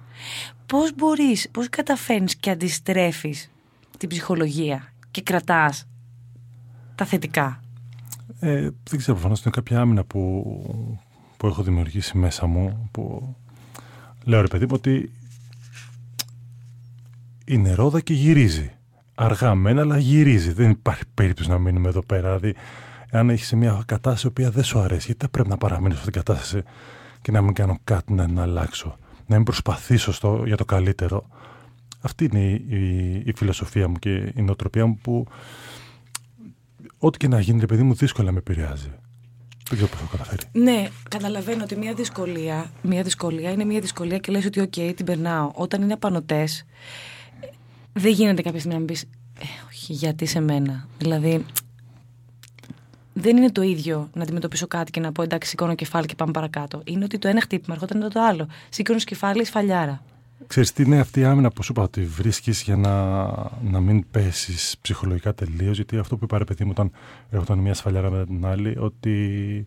Πώς 0.67 0.95
μπορείς, 0.95 1.49
πώς 1.51 1.69
καταφέρνεις 1.69 2.37
και 2.37 2.51
αντιστρέφεις 2.51 3.51
την 3.99 4.09
ψυχολογία 4.09 4.93
και 5.11 5.23
κρατάς 5.23 5.87
τα 6.95 7.05
θετικά; 7.05 7.63
Ε, 8.41 8.61
δεν 8.61 8.99
ξέρω, 8.99 9.13
προφανώς 9.13 9.43
είναι 9.43 9.51
κάποια 9.55 9.81
άμυνα 9.81 10.05
που, 10.05 10.45
που 11.37 11.47
έχω 11.47 11.63
δημιουργήσει 11.63 12.19
μέσα 12.19 12.47
μου, 12.47 12.89
που 12.91 13.35
λέω 14.25 14.41
ρε 14.41 14.47
παιδί 14.47 14.65
μου 14.65 14.75
ότι 14.75 15.13
είναι 17.45 17.75
ρόδα 17.75 18.01
και 18.01 18.15
γυρίζει 18.15 18.73
αργά 19.15 19.55
μένα, 19.55 19.81
αλλά 19.81 19.99
γυρίζει. 19.99 20.53
Δεν 20.53 20.71
υπάρχει 20.71 21.03
περίπτωση 21.15 21.49
να 21.49 21.59
μείνουμε 21.59 21.89
εδώ 21.89 22.03
πέρα. 22.05 22.39
Δηλαδή, 22.39 22.55
αν 23.11 23.31
έχεις 23.31 23.53
μια 23.53 23.83
κατάσταση 23.87 24.31
που 24.31 24.51
δεν 24.51 24.65
σου 24.65 24.79
αρέσει, 24.79 25.07
γιατί 25.07 25.21
δεν 25.21 25.31
πρέπει 25.31 25.49
να 25.49 25.57
παραμείνω 25.57 25.95
σε 25.95 25.99
αυτήν 25.99 26.13
την 26.13 26.23
κατάσταση 26.23 26.63
και 27.23 27.33
να 27.33 27.43
μην 27.43 27.55
κάνω 27.55 27.79
κάτι 27.85 28.13
να, 28.13 28.27
να 28.27 28.43
αλλάξω. 28.43 28.97
Να 29.27 29.37
μην 29.37 29.45
προσπαθήσω 29.45 30.13
στο, 30.13 30.43
για 30.47 30.57
το 30.57 30.65
καλύτερο. 30.65 31.29
Αυτή 32.01 32.25
είναι 32.25 32.41
η, 32.41 32.65
η, 32.69 33.23
η, 33.25 33.33
φιλοσοφία 33.37 33.89
μου 33.89 33.95
και 33.95 34.33
η 34.35 34.43
νοοτροπία 34.43 34.87
μου 34.87 34.99
που 35.03 35.27
ό,τι 36.99 37.19
και 37.19 37.29
να 37.29 37.41
γίνει, 37.41 37.61
ρε 37.61 37.67
παιδί 37.67 37.83
μου, 37.83 37.95
δύσκολα 37.95 38.33
με 38.33 38.39
επηρεάζει. 38.39 38.91
Δεν 39.69 39.77
ξέρω 39.77 39.89
πώς 39.89 40.01
θα 40.01 40.07
καταφέρει. 40.11 40.43
Ναι, 40.53 40.89
καταλαβαίνω 41.09 41.63
ότι 41.63 41.77
μια 41.77 41.95
δυσκολία, 41.95 42.71
μια 42.83 43.03
δυσκολία 43.03 43.51
είναι 43.51 43.65
μια 43.65 43.81
δυσκολία 43.81 44.19
και 44.19 44.33
λες 44.33 44.45
ότι, 44.45 44.61
οκ, 44.61 44.95
την 44.97 45.05
περνάω. 45.05 45.51
Όταν 45.55 45.83
είναι 45.83 45.93
απανοτές, 45.93 46.65
δεν 47.93 48.13
γίνεται 48.13 48.43
κάποια 48.43 48.59
στιγμή 48.59 48.79
να 48.79 48.85
πεις 48.85 49.03
ε, 49.41 49.45
όχι, 49.69 49.93
γιατί 49.93 50.27
σε 50.27 50.41
μένα. 50.41 50.89
Δηλαδή, 50.99 51.45
δεν 53.13 53.37
είναι 53.37 53.51
το 53.51 53.63
ίδιο 53.63 54.11
να 54.15 54.23
αντιμετωπίσω 54.23 54.67
κάτι 54.67 54.91
και 54.91 55.01
να 55.01 55.13
πω 55.13 55.23
εντάξει, 55.23 55.51
σηκώνω 55.51 55.75
κεφάλι 55.75 56.07
και 56.07 56.15
πάμε 56.15 56.33
παρακάτω. 56.33 56.81
Είναι 56.85 57.05
ότι 57.05 57.19
το 57.19 57.29
ένα 57.29 57.41
χτύπημα 57.41 57.75
ερχόταν 57.75 58.11
το 58.11 58.21
άλλο. 58.21 58.47
Σηκώνω 58.69 58.99
κεφάλι, 58.99 59.45
σφαλιάρα. 59.45 60.03
Ξέρεις 60.47 60.73
τι 60.73 60.83
είναι 60.83 60.99
αυτή 60.99 61.21
η 61.21 61.25
άμυνα 61.25 61.51
που 61.51 61.63
σου 61.63 61.73
είπα 61.73 61.83
ότι 61.83 62.05
βρίσκεις 62.05 62.63
για 62.63 62.77
να, 62.77 63.25
να 63.71 63.81
μην 63.81 64.05
πέσεις 64.11 64.77
ψυχολογικά 64.81 65.35
τελείως. 65.35 65.77
γιατί 65.77 65.99
αυτό 65.99 66.17
που 66.17 66.25
είπα 66.25 66.39
ρε 66.39 66.45
παιδί 66.45 66.65
μου 66.65 66.71
όταν 66.73 66.91
έρχονταν 67.31 67.59
μια 67.59 67.75
σφαλιάρα 67.75 68.11
με 68.11 68.27
την 68.27 68.47
άλλη 68.47 68.77
ότι 68.79 69.67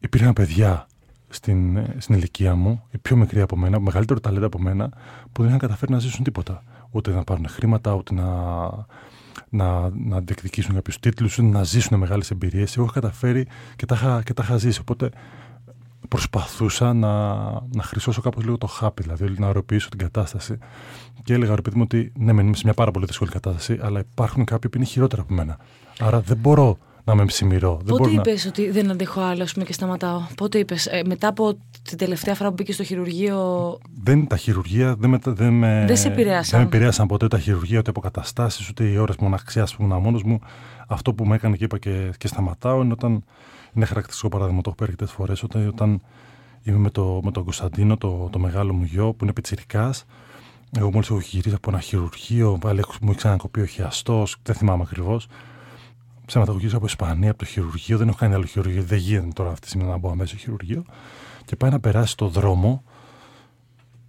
υπήρχαν 0.00 0.32
παιδιά 0.32 0.86
στην, 1.32 1.86
στην 1.98 2.14
ηλικία 2.14 2.54
μου, 2.54 2.82
οι 2.90 2.98
πιο 2.98 3.16
μικροί 3.16 3.40
από 3.40 3.56
μένα, 3.56 3.80
μεγαλύτερο 3.80 4.20
ταλέντα 4.20 4.46
από 4.46 4.58
μένα, 4.58 4.88
που 5.32 5.40
δεν 5.40 5.46
είχαν 5.46 5.58
καταφέρει 5.58 5.92
να 5.92 5.98
ζήσουν 5.98 6.24
τίποτα. 6.24 6.62
Ούτε 6.90 7.10
να 7.10 7.24
πάρουν 7.24 7.48
χρήματα, 7.48 7.94
ούτε 7.94 8.14
να, 8.14 8.24
να, 9.48 9.90
να 9.90 10.20
διεκδικήσουν 10.20 10.74
κάποιους 10.74 10.98
τίτλους, 10.98 11.38
ούτε 11.38 11.48
να 11.48 11.62
ζήσουν 11.62 11.98
μεγάλες 11.98 12.30
εμπειρίες. 12.30 12.76
Εγώ 12.76 12.84
είχα 12.84 13.00
καταφέρει 13.00 13.46
και 13.76 13.86
τα 13.86 13.94
είχα, 13.94 14.22
και 14.22 14.34
τα 14.34 14.42
είχα 14.44 14.56
ζήσει. 14.56 14.80
Οπότε 14.80 15.10
προσπαθούσα 16.08 16.92
να, 16.92 17.34
να 17.50 17.82
χρυσώσω 17.82 18.20
κάπως 18.20 18.44
λίγο 18.44 18.58
το 18.58 18.66
χάπι, 18.66 19.02
δηλαδή 19.02 19.34
να 19.38 19.48
οροποιήσω 19.48 19.88
την 19.88 19.98
κατάσταση. 19.98 20.58
Και 21.24 21.34
έλεγα 21.34 21.54
ρε 21.54 21.62
παιδί 21.62 21.76
μου 21.76 21.82
ότι 21.84 22.12
ναι, 22.16 22.30
είμαι 22.30 22.56
σε 22.56 22.62
μια 22.64 22.74
πάρα 22.74 22.90
πολύ 22.90 23.06
δύσκολη 23.06 23.30
κατάσταση, 23.30 23.78
αλλά 23.82 23.98
υπάρχουν 23.98 24.44
κάποιοι 24.44 24.70
που 24.70 24.76
είναι 24.76 24.86
χειρότερα 24.86 25.22
από 25.22 25.34
μένα. 25.34 25.58
Άρα 25.98 26.20
δεν 26.20 26.36
μπορώ 26.36 26.78
να 27.04 27.14
με 27.14 27.24
ψημυρώ. 27.24 27.80
Πότε 27.86 28.10
είπε 28.10 28.30
να... 28.30 28.48
ότι 28.48 28.70
δεν 28.70 28.90
αντέχω 28.90 29.20
άλλο 29.20 29.46
πούμε, 29.52 29.64
και 29.64 29.72
σταματάω; 29.72 30.20
Πότε 30.36 30.58
είπες, 30.58 30.86
ε, 30.86 31.02
μετά 31.06 31.28
από 31.28 31.58
την 31.82 31.98
τελευταία 31.98 32.34
φορά 32.34 32.48
που 32.48 32.54
μπήκες 32.54 32.74
στο 32.74 32.84
χειρουργείο. 32.84 33.78
Δεν, 34.02 34.26
τα 34.26 34.36
χειρουργεία 34.36 34.94
δεν, 34.96 35.10
με, 35.10 35.18
δεν, 35.24 35.52
με, 35.52 35.84
δεν 35.86 35.96
σε 35.96 36.08
επηρέασαν. 36.08 36.58
Δεν 36.58 36.60
με 36.60 36.76
επηρέασαν 36.76 37.06
ποτέ 37.06 37.28
τα 37.28 37.38
χειρουργεία, 37.38 37.78
ούτε 37.78 37.90
αποκαταστάσεις, 37.90 38.68
ούτε 38.68 38.84
οι 38.84 38.96
ώρες 38.96 39.16
μοναξιά 39.16 39.64
που 39.64 39.82
ήμουν 39.82 40.00
μόνος 40.00 40.22
μου. 40.22 40.40
Αυτό 40.86 41.14
που 41.14 41.24
με 41.26 41.34
έκανε 41.34 41.56
και 41.56 41.64
είπα 41.64 41.78
και, 41.78 42.10
και 42.18 42.26
σταματάω 42.26 42.82
είναι 42.82 42.92
όταν. 42.92 43.24
Είναι 43.74 43.84
χαρακτηριστικό 43.84 44.28
παράδειγμα, 44.28 44.60
το 44.60 44.68
έχω 44.68 44.76
πει 44.76 44.84
αρκετές 44.84 45.10
φορές. 45.10 45.42
Όταν, 45.42 45.68
όταν 45.68 46.02
είμαι 46.62 46.78
με, 46.78 46.90
το, 46.90 47.20
με 47.24 47.30
τον 47.30 47.44
Κωνσταντίνο, 47.44 47.96
το, 47.96 48.28
το 48.32 48.38
μεγάλο 48.38 48.72
μου 48.72 48.84
γιο, 48.84 49.12
που 49.12 49.24
είναι 49.24 49.32
πιτσυρικά. 49.32 49.94
Εγώ 50.78 50.90
μόλις 50.92 51.10
έχω 51.10 51.18
γυρίσει 51.18 51.54
από 51.54 51.70
ένα 51.70 51.80
χειρουργείο, 51.80 52.58
μου 53.00 53.08
έχει 53.08 53.14
ξανακοπεί 53.16 53.60
ο 53.60 53.64
χιαστός, 53.64 54.36
δεν 54.42 54.54
θυμάμαι 54.54 54.82
ακριβώς 54.86 55.28
ψεματαγωγή 56.32 56.74
από 56.74 56.86
Ισπανία, 56.86 57.30
από 57.30 57.38
το 57.38 57.44
χειρουργείο. 57.44 57.98
Δεν 57.98 58.08
έχω 58.08 58.16
κάνει 58.16 58.34
άλλο 58.34 58.44
χειρουργείο. 58.44 58.82
Δεν 58.82 58.98
γίνεται 58.98 59.32
τώρα 59.32 59.48
αυτή 59.48 59.60
τη 59.60 59.68
στιγμή 59.68 59.86
να 59.86 59.96
μπω 59.96 60.10
αμέσως 60.10 60.30
στο 60.30 60.38
χειρουργείο. 60.38 60.84
Και 61.44 61.56
πάει 61.56 61.70
να 61.70 61.80
περάσει 61.80 62.16
το 62.16 62.28
δρόμο. 62.28 62.82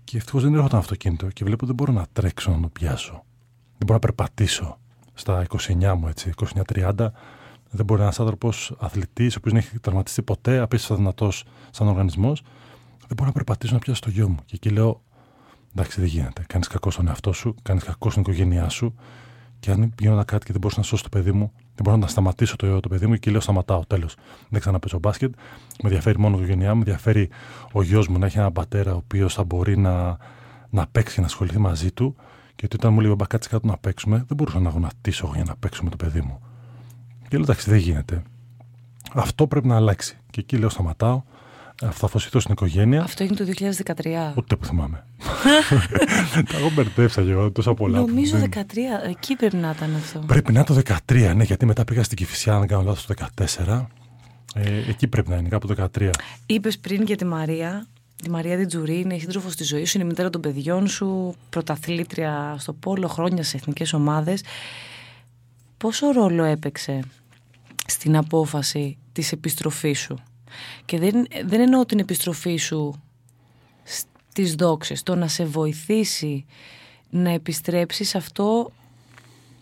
Και 0.03 0.17
ευτυχώς 0.17 0.43
δεν 0.43 0.53
έρχονταν 0.53 0.79
αυτοκίνητο. 0.79 1.27
Και 1.27 1.43
βλέπω 1.43 1.65
δεν 1.65 1.75
μπορώ 1.75 1.91
να 1.91 2.05
τρέξω 2.13 2.51
να 2.51 2.61
το 2.61 2.67
πιάσω. 2.67 3.23
Δεν 3.77 3.85
μπορώ 3.85 3.93
να 3.93 3.99
περπατήσω 3.99 4.77
στα 5.13 5.45
29 5.49 5.95
μου, 5.97 6.07
έτσι, 6.07 6.33
29-30. 6.65 7.11
Δεν 7.69 7.85
μπορεί 7.85 8.01
ένας 8.01 8.19
άνθρωπος 8.19 8.75
αθλητής, 8.79 9.35
ο 9.35 9.37
οποίος 9.39 9.53
δεν 9.53 9.63
έχει 9.63 9.79
τραυματιστεί 9.79 10.21
ποτέ, 10.21 10.59
απίστευτα 10.59 10.95
δυνατός 10.95 11.43
σαν 11.71 11.87
οργανισμός, 11.87 12.41
δεν 12.99 13.15
μπορεί 13.15 13.25
να 13.27 13.31
περπατήσω 13.31 13.73
να 13.73 13.79
πιάσει 13.79 14.01
το 14.01 14.09
γιο 14.09 14.29
μου. 14.29 14.39
Και 14.45 14.55
εκεί 14.55 14.69
λέω, 14.69 15.01
εντάξει, 15.75 15.99
δεν 15.99 16.09
γίνεται. 16.09 16.43
Κάνεις 16.47 16.67
κακό 16.67 16.91
στον 16.91 17.07
εαυτό 17.07 17.33
σου, 17.33 17.55
κάνεις 17.61 17.83
κακό 17.83 18.09
στην 18.09 18.21
οικογένειά 18.21 18.69
σου. 18.69 18.95
Και 19.59 19.71
αν 19.71 19.93
γίνονταν 19.99 20.25
κάτι 20.25 20.45
και 20.45 20.51
δεν 20.51 20.61
μπορούσα 20.61 20.79
να 20.79 20.85
σώσω 20.85 21.03
το 21.03 21.09
παιδί 21.09 21.31
μου, 21.31 21.51
δεν 21.75 21.83
μπορώ 21.83 21.97
να 21.97 22.07
σταματήσω 22.07 22.55
το, 22.55 22.79
το 22.79 22.89
παιδί 22.89 23.07
μου 23.07 23.15
και 23.15 23.31
λέω 23.31 23.39
σταματάω. 23.39 23.85
Τέλος. 23.85 24.15
Δεν 24.49 24.59
ξαναπέζω 24.59 24.99
μπάσκετ. 24.99 25.33
Με 25.83 25.89
ενδιαφέρει 25.89 26.19
μόνο 26.19 26.35
η 26.35 26.37
οικογένειά 26.37 26.69
μου. 26.69 26.75
Με 26.75 26.79
ενδιαφέρει 26.79 27.29
ο 27.71 27.81
γιος 27.81 28.07
μου 28.07 28.19
να 28.19 28.25
έχει 28.25 28.37
έναν 28.37 28.51
πατέρα 28.51 28.93
ο 28.93 28.97
οποίος 28.97 29.33
θα 29.33 29.43
μπορεί 29.43 29.77
να, 29.77 30.17
να 30.69 30.87
παίξει 30.87 31.15
και 31.15 31.21
να 31.21 31.27
ασχοληθεί 31.27 31.59
μαζί 31.59 31.91
του. 31.91 32.15
Και 32.55 32.65
ότι 32.65 32.75
όταν 32.75 32.93
μου 32.93 32.99
λέει 32.99 33.13
μπακάτσε 33.17 33.49
κάτω 33.49 33.67
να 33.67 33.77
παίξουμε, 33.77 34.17
δεν 34.27 34.37
μπορούσα 34.37 34.59
να 34.59 34.69
γονατίσω 34.69 35.31
για 35.35 35.43
να 35.43 35.55
παίξω 35.55 35.83
με 35.83 35.89
το 35.89 35.95
παιδί 35.95 36.21
μου. 36.21 36.39
Και 37.21 37.37
λέω 37.37 37.41
εντάξει, 37.41 37.69
δεν 37.69 37.79
γίνεται. 37.79 38.23
Αυτό 39.13 39.47
πρέπει 39.47 39.67
να 39.67 39.75
αλλάξει. 39.75 40.17
Και 40.29 40.39
εκεί 40.39 40.57
λέω 40.57 40.69
σταματάω 40.69 41.21
θα 41.91 42.05
αφοσιωθώ 42.05 42.39
στην 42.39 42.51
οικογένεια. 42.51 43.01
Αυτό 43.01 43.23
έγινε 43.23 43.37
το 43.37 43.73
2013. 43.95 44.33
Ούτε 44.35 44.55
που 44.55 44.65
θυμάμαι. 44.65 45.05
Τα 46.51 46.57
εγώ 46.57 46.71
μπερδεύσα 46.75 47.21
και 47.21 47.31
εγώ 47.31 47.51
τόσα 47.51 47.73
πολλά. 47.73 47.99
Νομίζω 47.99 48.37
2013, 48.37 48.57
εκεί 49.09 49.35
πρέπει 49.35 49.55
να 49.55 49.73
ήταν 49.75 49.95
αυτό. 49.95 50.19
Πρέπει 50.19 50.51
να 50.51 50.59
είναι 50.59 50.81
το 50.81 50.95
2013, 51.05 51.33
ναι, 51.35 51.43
γιατί 51.43 51.65
μετά 51.65 51.83
πήγα 51.83 52.03
στην 52.03 52.17
Κυφυσιά, 52.17 52.55
αν 52.55 52.67
κάνω 52.67 52.83
λάθος, 52.83 53.05
το 53.05 53.13
2014. 53.65 53.85
Ε, 54.53 54.89
εκεί 54.89 55.07
πρέπει 55.07 55.29
να 55.29 55.35
είναι, 55.35 55.49
κάπου 55.49 55.67
το 55.67 55.89
2013. 55.99 56.09
Είπες 56.45 56.79
πριν 56.79 57.03
για 57.03 57.15
τη 57.15 57.25
Μαρία, 57.25 57.87
τη 58.23 58.29
Μαρία 58.29 58.57
Διτζουρή, 58.57 58.99
είναι 58.99 59.17
σύντροφο 59.17 59.49
στη 59.49 59.63
ζωή 59.63 59.85
σου, 59.85 59.97
είναι 59.97 60.05
η 60.05 60.09
μητέρα 60.09 60.29
των 60.29 60.41
παιδιών 60.41 60.87
σου, 60.87 61.35
πρωταθλήτρια 61.49 62.55
στο 62.59 62.73
πόλο, 62.73 63.07
χρόνια 63.07 63.43
σε 63.43 63.57
εθνικές 63.57 63.93
ομάδες. 63.93 64.41
Πόσο 65.77 66.11
ρόλο 66.11 66.43
έπαιξε 66.43 66.99
στην 67.87 68.15
απόφαση 68.15 68.97
της 69.11 69.31
επιστροφής 69.31 69.99
σου; 69.99 70.17
Και 70.85 70.99
δεν, 70.99 71.27
δεν 71.45 71.61
εννοώ 71.61 71.85
την 71.85 71.99
επιστροφή 71.99 72.57
σου 72.57 73.01
στις 73.83 74.55
δόξες, 74.55 75.03
το 75.03 75.15
να 75.15 75.27
σε 75.27 75.45
βοηθήσει 75.45 76.45
να 77.09 77.29
επιστρέψεις 77.29 78.15
αυτό 78.15 78.71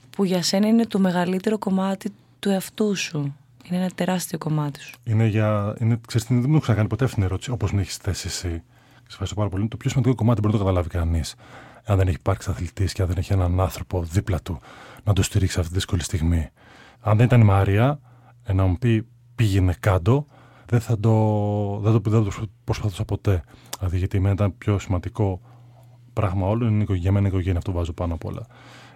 που 0.10 0.24
για 0.24 0.42
σένα 0.44 0.68
είναι 0.68 0.86
το 0.86 1.00
μεγαλύτερο 1.00 1.58
κομμάτι 1.58 2.14
του 2.40 2.50
εαυτού 2.50 2.96
σου. 2.96 3.36
Είναι 3.64 3.78
ένα 3.78 3.90
τεράστιο 3.96 4.38
κομμάτι 4.38 4.82
σου. 4.82 4.96
Είναι 5.04 5.26
για. 5.26 5.76
Είναι, 5.80 6.00
ξέρεις, 6.08 6.28
δεν 6.28 6.38
μου 6.38 6.50
έχω 6.50 6.60
ξανακάνει 6.60 6.88
ποτέ 6.88 7.04
αυτήν 7.04 7.20
την 7.20 7.30
ερώτηση 7.30 7.52
όπως 7.52 7.70
την 7.70 7.80
έχεις 7.80 7.98
θέσει 7.98 8.28
εσύ. 8.28 8.48
Σε 8.48 9.08
ευχαριστώ 9.08 9.36
πάρα 9.36 9.50
πολύ. 9.50 9.68
Το 9.68 9.78
πιο 9.78 9.90
σημαντικό 9.90 10.16
κομμάτι 10.16 10.40
μπορεί 10.42 10.54
να 10.54 10.60
το 10.60 10.66
καταλάβει 10.66 10.90
κανείς. 10.90 11.36
Αν 11.84 11.98
δεν 11.98 12.08
έχει 12.08 12.16
υπάρξει 12.16 12.50
αθλητής 12.50 12.94
και 12.94 13.02
αν 13.02 13.08
δεν 13.08 13.18
έχει 13.18 13.34
έναν 13.34 13.60
άνθρωπο 13.60 14.04
δίπλα 14.04 14.42
του 14.42 14.60
να 15.04 15.14
το 15.14 15.24
στηρίξει 15.24 15.60
αυτή 15.60 15.72
τη 15.72 15.76
δύσκολη 15.78 16.04
στιγμή. 16.04 16.50
Αν 17.00 17.18
δεν 17.18 17.26
ήταν 17.26 17.42
η 17.42 17.44
Μαρία, 17.44 18.00
να 18.54 18.66
μου 18.66 18.78
πει 18.78 19.08
πήγαινε 19.36 19.76
κάτω, 19.80 20.26
δεν 20.72 20.80
θα 20.80 21.00
το, 21.00 21.80
δεν 21.82 22.02
το, 22.02 22.10
δεν 22.10 22.24
το 22.24 22.32
προσπαθούσα 22.64 23.06
ποτέ. 23.06 23.44
Δηλαδή, 23.78 23.98
γιατί 23.98 24.18
εμένα 24.18 24.34
ήταν 24.34 24.58
πιο 24.58 24.80
σημαντικό 24.80 25.42
πράγμα 26.14 26.48
όλο 26.48 26.68
είναι 26.68 26.86
για 26.90 27.12
μένα 27.12 27.26
η 27.26 27.30
οικογένεια. 27.30 27.58
Αυτό 27.58 27.72
βάζω 27.72 27.94
πάνω 27.94 28.14
απ' 28.14 28.26
όλα. 28.26 28.46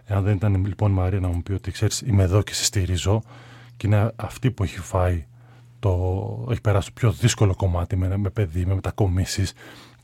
Εάν 0.06 0.24
δεν 0.24 0.36
ήταν 0.36 0.66
λοιπόν 0.66 0.92
η 0.92 0.94
Μαρία 0.94 1.20
να 1.20 1.28
μου 1.28 1.44
πει 1.44 1.52
ότι 1.52 1.72
ξέρεις, 1.72 2.02
είμαι 2.02 2.24
εδώ 2.24 2.42
και 2.42 2.54
σε 2.54 2.64
στηρίζω, 2.64 3.22
και 3.78 3.88
είναι 3.88 4.12
αυτή 4.16 4.52
που 4.52 4.64
έχει 4.64 4.80
φάει, 4.80 5.26
το, 5.80 6.48
έχει 6.50 6.62
περάσει 6.62 6.88
το 6.88 6.94
πιο 6.94 7.12
δύσκολο 7.12 7.56
κομμάτι 7.56 7.96
με, 7.96 8.18
με 8.18 8.30
παιδί, 8.30 8.66
με 8.66 8.74
μετακομίσεις, 8.74 9.54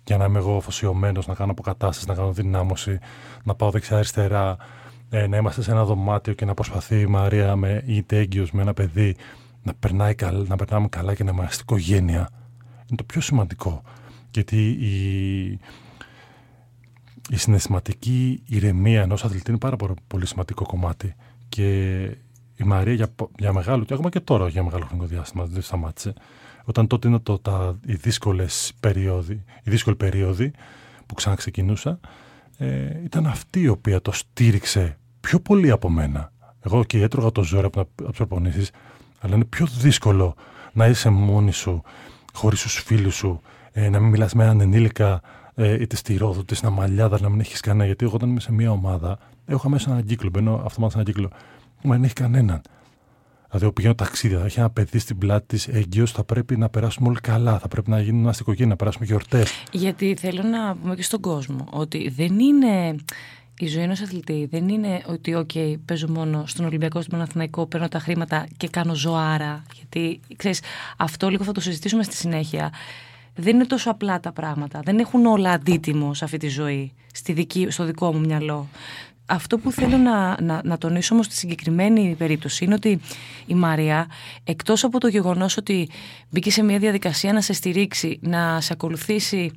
για 0.03 0.17
να 0.17 0.25
είμαι 0.25 0.37
εγώ 0.39 0.57
αφοσιωμένος, 0.57 1.27
να 1.27 1.33
κάνω 1.33 1.51
αποκατάσταση, 1.51 2.07
να 2.07 2.15
κάνω 2.15 2.31
δυνάμωση, 2.31 2.99
να 3.43 3.55
πάω 3.55 3.69
δεξιά-αριστερά, 3.69 4.57
ε, 5.09 5.27
να 5.27 5.37
είμαστε 5.37 5.61
σε 5.61 5.71
ένα 5.71 5.85
δωμάτιο 5.85 6.33
και 6.33 6.45
να 6.45 6.53
προσπαθεί 6.53 6.99
η 6.99 7.07
Μαρία 7.07 7.55
με 7.55 7.83
είτε 7.85 8.17
έγκυος 8.17 8.51
με 8.51 8.61
ένα 8.61 8.73
παιδί 8.73 9.15
να, 9.63 9.73
περνάει 9.73 10.15
καλά, 10.15 10.45
να 10.47 10.55
περνάμε 10.55 10.87
καλά 10.87 11.13
και 11.15 11.23
να 11.23 11.31
είμαστε 11.31 11.61
οικογένεια. 11.61 12.29
Είναι 12.87 12.97
το 12.97 13.03
πιο 13.03 13.21
σημαντικό. 13.21 13.81
Γιατί 14.31 14.69
η, 14.69 15.59
η 17.29 17.37
συναισθηματική 17.37 18.43
ηρεμία 18.45 19.01
ενός 19.01 19.23
αθλητή 19.23 19.49
είναι 19.49 19.59
πάρα 19.59 19.75
πολύ 20.07 20.25
σημαντικό 20.25 20.65
κομμάτι. 20.65 21.15
Και 21.49 22.01
η 22.55 22.63
Μαρία 22.63 22.93
για, 22.93 23.07
για 23.37 23.53
μεγάλο, 23.53 23.83
και 23.83 23.93
ακόμα 23.93 24.09
και 24.09 24.19
τώρα 24.19 24.47
για 24.47 24.63
μεγάλο 24.63 24.85
χρονικό 24.85 25.07
διάστημα 25.07 25.45
δεν 25.45 25.61
σταμάτησε. 25.61 26.13
Όταν 26.63 26.87
τότε 26.87 27.07
είναι 27.07 27.19
το, 27.19 27.39
τα, 27.39 27.79
οι, 27.85 27.93
δύσκολες 27.93 28.73
περίοδοι, 28.79 29.43
οι 29.63 29.69
δύσκολοι 29.69 29.95
περίοδοι 29.95 30.51
που 31.05 31.13
ξαναξεκινούσα, 31.13 31.99
ε, 32.57 33.01
ήταν 33.03 33.27
αυτή 33.27 33.61
η 33.61 33.67
οποία 33.67 34.01
το 34.01 34.11
στήριξε 34.11 34.97
πιο 35.19 35.39
πολύ 35.39 35.71
από 35.71 35.89
μένα. 35.89 36.31
Εγώ 36.61 36.83
και 36.83 37.01
έτρωγα 37.01 37.31
το 37.31 37.43
ζώρο 37.43 37.67
από, 37.67 37.79
από 37.79 38.07
τις 38.07 38.17
προπονήσεις, 38.17 38.71
αλλά 39.21 39.35
είναι 39.35 39.45
πιο 39.45 39.67
δύσκολο 39.79 40.35
να 40.73 40.87
είσαι 40.87 41.09
μόνη 41.09 41.51
σου, 41.51 41.81
χωρίς 42.33 42.61
τους 42.61 42.73
φίλους 42.73 43.15
σου, 43.15 43.41
ε, 43.71 43.89
να 43.89 43.99
μην 43.99 44.09
μιλάς 44.09 44.33
με 44.33 44.43
έναν 44.43 44.61
ενήλικα 44.61 45.21
ε, 45.55 45.81
είτε 45.81 45.95
στη 45.95 46.17
Ρόδο, 46.17 46.39
είτε 46.39 46.55
στην 46.55 46.67
Αμαλιάδα, 46.67 47.19
να 47.21 47.29
μην 47.29 47.39
έχεις 47.39 47.59
κανένα. 47.59 47.85
Γιατί 47.85 48.05
εγώ 48.05 48.15
όταν 48.15 48.29
είμαι 48.29 48.39
σε 48.39 48.51
μια 48.51 48.71
ομάδα, 48.71 49.17
έχω 49.45 49.69
μέσα 49.69 49.91
έναν 49.91 50.05
κύκλο, 50.05 50.29
μπαίνω 50.29 50.61
αυτομάτως 50.65 50.93
έναν 50.93 51.05
κύκλο. 51.05 51.29
Μα 51.83 51.95
δεν 51.95 52.03
έχει 52.03 52.13
κανέναν. 52.13 52.61
Δηλαδή, 53.47 53.65
εγώ 53.65 53.71
πηγαίνω 53.71 53.95
ταξίδια, 53.95 54.39
θα 54.39 54.45
έχει 54.45 54.59
ένα 54.59 54.69
παιδί 54.69 54.99
στην 54.99 55.17
πλάτη 55.17 55.45
της 55.45 55.67
έγκυος, 55.67 56.11
θα 56.11 56.23
πρέπει 56.23 56.57
να 56.57 56.69
περάσουμε 56.69 57.07
όλοι 57.07 57.19
καλά. 57.19 57.59
Θα 57.59 57.67
πρέπει 57.67 57.89
να 57.89 58.01
γίνουμε 58.01 58.33
στην 58.33 58.45
οικογένεια, 58.45 58.69
να 58.69 58.75
περάσουμε 58.75 59.05
γιορτές. 59.05 59.63
Γιατί 59.71 60.15
θέλω 60.19 60.43
να 60.43 60.75
πούμε 60.75 60.95
και 60.95 61.03
στον 61.03 61.21
κόσμο 61.21 61.67
ότι 61.69 62.09
δεν 62.09 62.39
είναι. 62.39 62.95
Η 63.61 63.67
ζωή 63.67 63.83
ενός 63.83 64.01
αθλητή 64.01 64.47
δεν 64.51 64.69
είναι 64.69 65.01
ότι, 65.05 65.35
OK, 65.37 65.75
παίζω 65.85 66.07
μόνο 66.09 66.43
στον 66.47 66.65
Ολυμπιακό, 66.65 67.01
στον 67.01 67.11
Παναθηναϊκό, 67.11 67.65
παίρνω 67.65 67.87
τα 67.87 67.99
χρήματα 67.99 68.47
και 68.57 68.67
κάνω 68.67 68.95
ζωάρα. 68.95 69.63
Γιατί, 69.75 70.19
ξέρεις, 70.35 70.61
αυτό 70.97 71.29
λίγο 71.29 71.43
θα 71.43 71.51
το 71.51 71.61
συζητήσουμε 71.61 72.03
στη 72.03 72.15
συνέχεια. 72.15 72.73
Δεν 73.35 73.55
είναι 73.55 73.65
τόσο 73.65 73.91
απλά 73.91 74.19
τα 74.19 74.31
πράγματα. 74.31 74.79
Δεν 74.83 74.99
έχουν 74.99 75.25
όλα 75.25 75.51
αντίτιμο 75.51 76.13
σε 76.13 76.23
αυτή 76.23 76.37
τη 76.37 76.47
ζωή, 76.47 76.93
στη 77.13 77.33
δική, 77.33 77.67
στο 77.69 77.83
δικό 77.83 78.13
μου 78.13 78.19
μυαλό. 78.19 78.67
Αυτό 79.25 79.57
που 79.57 79.71
θέλω 79.71 79.97
να, 79.97 80.41
να, 80.41 80.61
να 80.63 80.77
τονίσω 80.77 81.13
όμως 81.13 81.25
στη 81.25 81.35
συγκεκριμένη 81.35 82.15
περίπτωση 82.17 82.63
είναι 82.65 82.73
ότι 82.73 82.99
η 83.45 83.53
Μαρία, 83.53 84.07
εκτός 84.43 84.83
από 84.83 84.99
το 84.99 85.07
γεγονός 85.07 85.57
ότι 85.57 85.89
μπήκε 86.29 86.51
σε 86.51 86.63
μια 86.63 86.79
διαδικασία 86.79 87.33
να 87.33 87.41
σε 87.41 87.53
στηρίξει, 87.53 88.19
να 88.21 88.61
σε 88.61 88.73
ακολουθήσει 88.73 89.51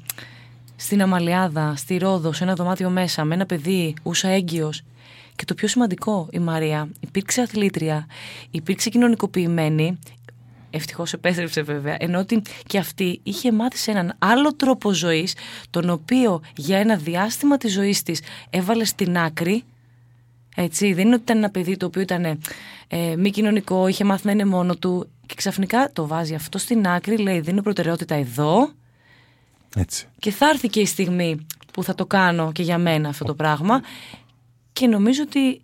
στην 0.76 1.02
Αμαλιάδα, 1.02 1.74
στη 1.76 1.96
Ρόδο, 1.96 2.32
σε 2.32 2.44
ένα 2.44 2.54
δωμάτιο 2.54 2.90
μέσα, 2.90 3.24
με 3.24 3.34
ένα 3.34 3.46
παιδί, 3.46 3.94
ούσα 4.02 4.28
έγκυος, 4.28 4.82
και 5.36 5.44
το 5.44 5.54
πιο 5.54 5.68
σημαντικό, 5.68 6.28
η 6.30 6.38
Μαρία 6.38 6.88
υπήρξε 7.00 7.40
αθλήτρια, 7.40 8.06
υπήρξε 8.50 8.90
κοινωνικοποιημένη, 8.90 9.98
Ευτυχώς 10.76 11.12
επέστρεψε 11.12 11.62
βέβαια. 11.62 11.96
Ενώ 11.98 12.18
ότι 12.18 12.42
και 12.66 12.78
αυτή 12.78 13.20
είχε 13.22 13.52
μάθει 13.52 13.76
σε 13.76 13.90
έναν 13.90 14.14
άλλο 14.18 14.54
τρόπο 14.54 14.92
ζωής, 14.92 15.34
τον 15.70 15.90
οποίο 15.90 16.40
για 16.56 16.78
ένα 16.78 16.96
διάστημα 16.96 17.56
της 17.56 17.72
ζωής 17.72 18.02
της 18.02 18.20
έβαλε 18.50 18.84
στην 18.84 19.18
άκρη. 19.18 19.64
Έτσι, 20.56 20.92
δεν 20.92 21.06
είναι 21.06 21.14
ότι 21.14 21.22
ήταν 21.22 21.36
ένα 21.36 21.50
παιδί 21.50 21.76
το 21.76 21.86
οποίο 21.86 22.02
ήταν 22.02 22.24
ε, 22.88 23.16
μη 23.16 23.30
κοινωνικό, 23.30 23.88
είχε 23.88 24.04
μάθει 24.04 24.26
να 24.26 24.32
είναι 24.32 24.44
μόνο 24.44 24.76
του. 24.76 25.08
Και 25.26 25.34
ξαφνικά 25.36 25.90
το 25.92 26.06
βάζει 26.06 26.34
αυτό 26.34 26.58
στην 26.58 26.86
άκρη, 26.86 27.16
λέει: 27.16 27.40
Δίνω 27.40 27.62
προτεραιότητα 27.62 28.14
εδώ. 28.14 28.70
Έτσι. 29.74 30.06
Και 30.18 30.30
θα 30.30 30.48
έρθει 30.48 30.68
και 30.68 30.80
η 30.80 30.86
στιγμή 30.86 31.46
που 31.72 31.82
θα 31.82 31.94
το 31.94 32.06
κάνω 32.06 32.52
και 32.52 32.62
για 32.62 32.78
μένα 32.78 33.08
αυτό 33.08 33.24
το 33.24 33.34
πράγμα. 33.34 33.80
Και 34.72 34.86
νομίζω 34.86 35.22
ότι 35.22 35.62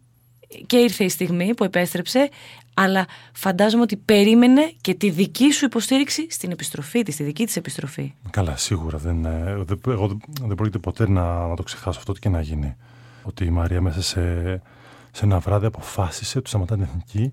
και 0.67 0.77
ήρθε 0.77 1.05
η 1.05 1.09
στιγμή 1.09 1.55
που 1.55 1.65
επέστρεψε 1.65 2.29
αλλά 2.75 3.07
φαντάζομαι 3.33 3.83
ότι 3.83 3.97
περίμενε 3.97 4.73
και 4.81 4.95
τη 4.95 5.11
δική 5.11 5.53
σου 5.53 5.65
υποστήριξη 5.65 6.27
στην 6.31 6.51
επιστροφή 6.51 7.03
της, 7.03 7.17
τη 7.17 7.23
δική 7.23 7.47
της 7.47 7.57
επιστροφή. 7.57 8.15
Καλά, 8.31 8.57
σίγουρα. 8.57 8.99
Δεν, 8.99 9.23
δεν, 9.65 9.81
εγώ 9.87 10.19
δεν 10.41 10.55
πρόκειται 10.55 10.79
ποτέ 10.79 11.09
να, 11.09 11.47
να 11.47 11.57
το 11.57 11.63
ξεχάσω 11.63 11.99
αυτό 11.99 12.13
και 12.13 12.29
να 12.29 12.41
γίνει. 12.41 12.77
Ότι 13.23 13.45
η 13.45 13.51
Μαρία 13.51 13.81
μέσα 13.81 14.03
σε, 14.03 14.23
σε 15.13 15.25
ένα 15.25 15.39
βράδυ 15.39 15.67
αποφάσισε 15.67 16.39
ότι 16.39 16.49
σταματά 16.49 16.75
την 16.75 16.83
εθνική, 16.83 17.33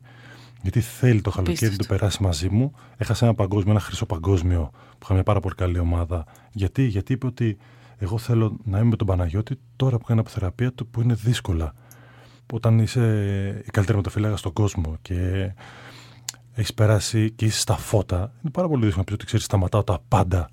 γιατί 0.68 0.82
θέλει 0.82 1.22
το 1.22 1.30
καλοκαίρι 1.30 1.72
να 1.72 1.78
το 1.78 1.86
περάσει 1.88 2.24
μαζί 2.24 2.50
μου. 2.50 2.72
Έχασε 2.98 3.26
ένα 3.26 3.34
παγκόσμιο, 3.34 3.72
ένα 3.72 3.80
χρυσό 3.80 4.06
παγκόσμιο, 4.06 4.70
που 4.72 4.98
είχα 5.04 5.14
μια 5.14 5.24
πάρα 5.24 5.40
πολύ 5.40 5.56
καλή 5.56 5.80
ομάδα. 5.80 6.26
Γιατί, 6.52 6.84
γιατί 6.84 7.14
είπε 7.14 7.26
ότι 7.26 7.58
εγώ 7.98 8.18
θέλω 8.18 8.58
να 8.64 8.78
είμαι 8.78 8.90
με 8.90 8.96
τον 8.96 9.08
Παναγιώτη 9.08 9.60
τώρα 9.76 9.98
που 9.98 10.06
κάνει 10.06 10.20
αποθεραπεία 10.20 10.74
του 10.74 10.88
που 10.88 11.02
είναι 11.02 11.14
δύσκολα 11.14 11.74
όταν 12.54 12.80
είσαι 12.80 13.02
η 13.66 13.70
καλύτερη 13.72 13.98
μεταφυλάγα 13.98 14.36
στον 14.36 14.54
κόσμο 14.54 14.98
και 15.02 15.52
έχεις 16.54 16.74
περάσει 16.74 17.32
και 17.32 17.46
είσαι 17.46 17.60
στα 17.60 17.78
φώτα, 17.78 18.18
είναι 18.18 18.52
πάρα 18.52 18.68
πολύ 18.68 18.86
δύσκολο 18.86 19.00
να 19.00 19.04
πεις 19.04 19.14
ότι 19.14 19.26
ξέρεις, 19.26 19.46
σταματάω 19.46 19.84
τα 19.84 20.00
πάντα 20.08 20.50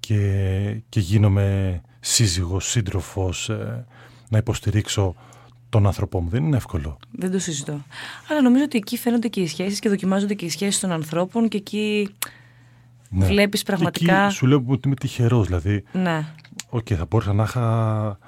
και, 0.00 0.82
και 0.88 1.00
γίνομαι 1.00 1.80
σύζυγος, 2.00 2.68
σύντροφος, 2.68 3.48
ε, 3.48 3.86
να 4.28 4.38
υποστηρίξω 4.38 5.14
τον 5.68 5.86
άνθρωπό 5.86 6.20
μου. 6.20 6.28
Δεν 6.28 6.44
είναι 6.44 6.56
εύκολο. 6.56 6.98
Δεν 7.10 7.30
το 7.30 7.38
συζητώ. 7.38 7.80
Αλλά 8.30 8.42
νομίζω 8.42 8.64
ότι 8.64 8.76
εκεί 8.76 8.96
φαίνονται 8.96 9.28
και 9.28 9.40
οι 9.40 9.46
σχέσεις 9.46 9.78
και 9.78 9.88
δοκιμάζονται 9.88 10.34
και 10.34 10.44
οι 10.44 10.48
σχέσεις 10.48 10.80
των 10.80 10.92
ανθρώπων 10.92 11.48
και 11.48 11.56
εκεί 11.56 12.14
ναι. 13.10 13.26
βλέπεις 13.26 13.62
πραγματικά. 13.62 14.24
Εκεί 14.24 14.34
σου 14.34 14.46
λέω 14.46 14.64
ότι 14.66 14.86
είμαι 14.86 14.96
τυχερός. 14.96 15.46
Δηλαδή, 15.46 15.84
ναι. 15.92 16.26
OK, 16.68 16.86
okay, 16.86 16.94
θα 16.94 17.06
μπορούσα 17.10 17.32
να 17.32 17.42
είχα 17.42 18.18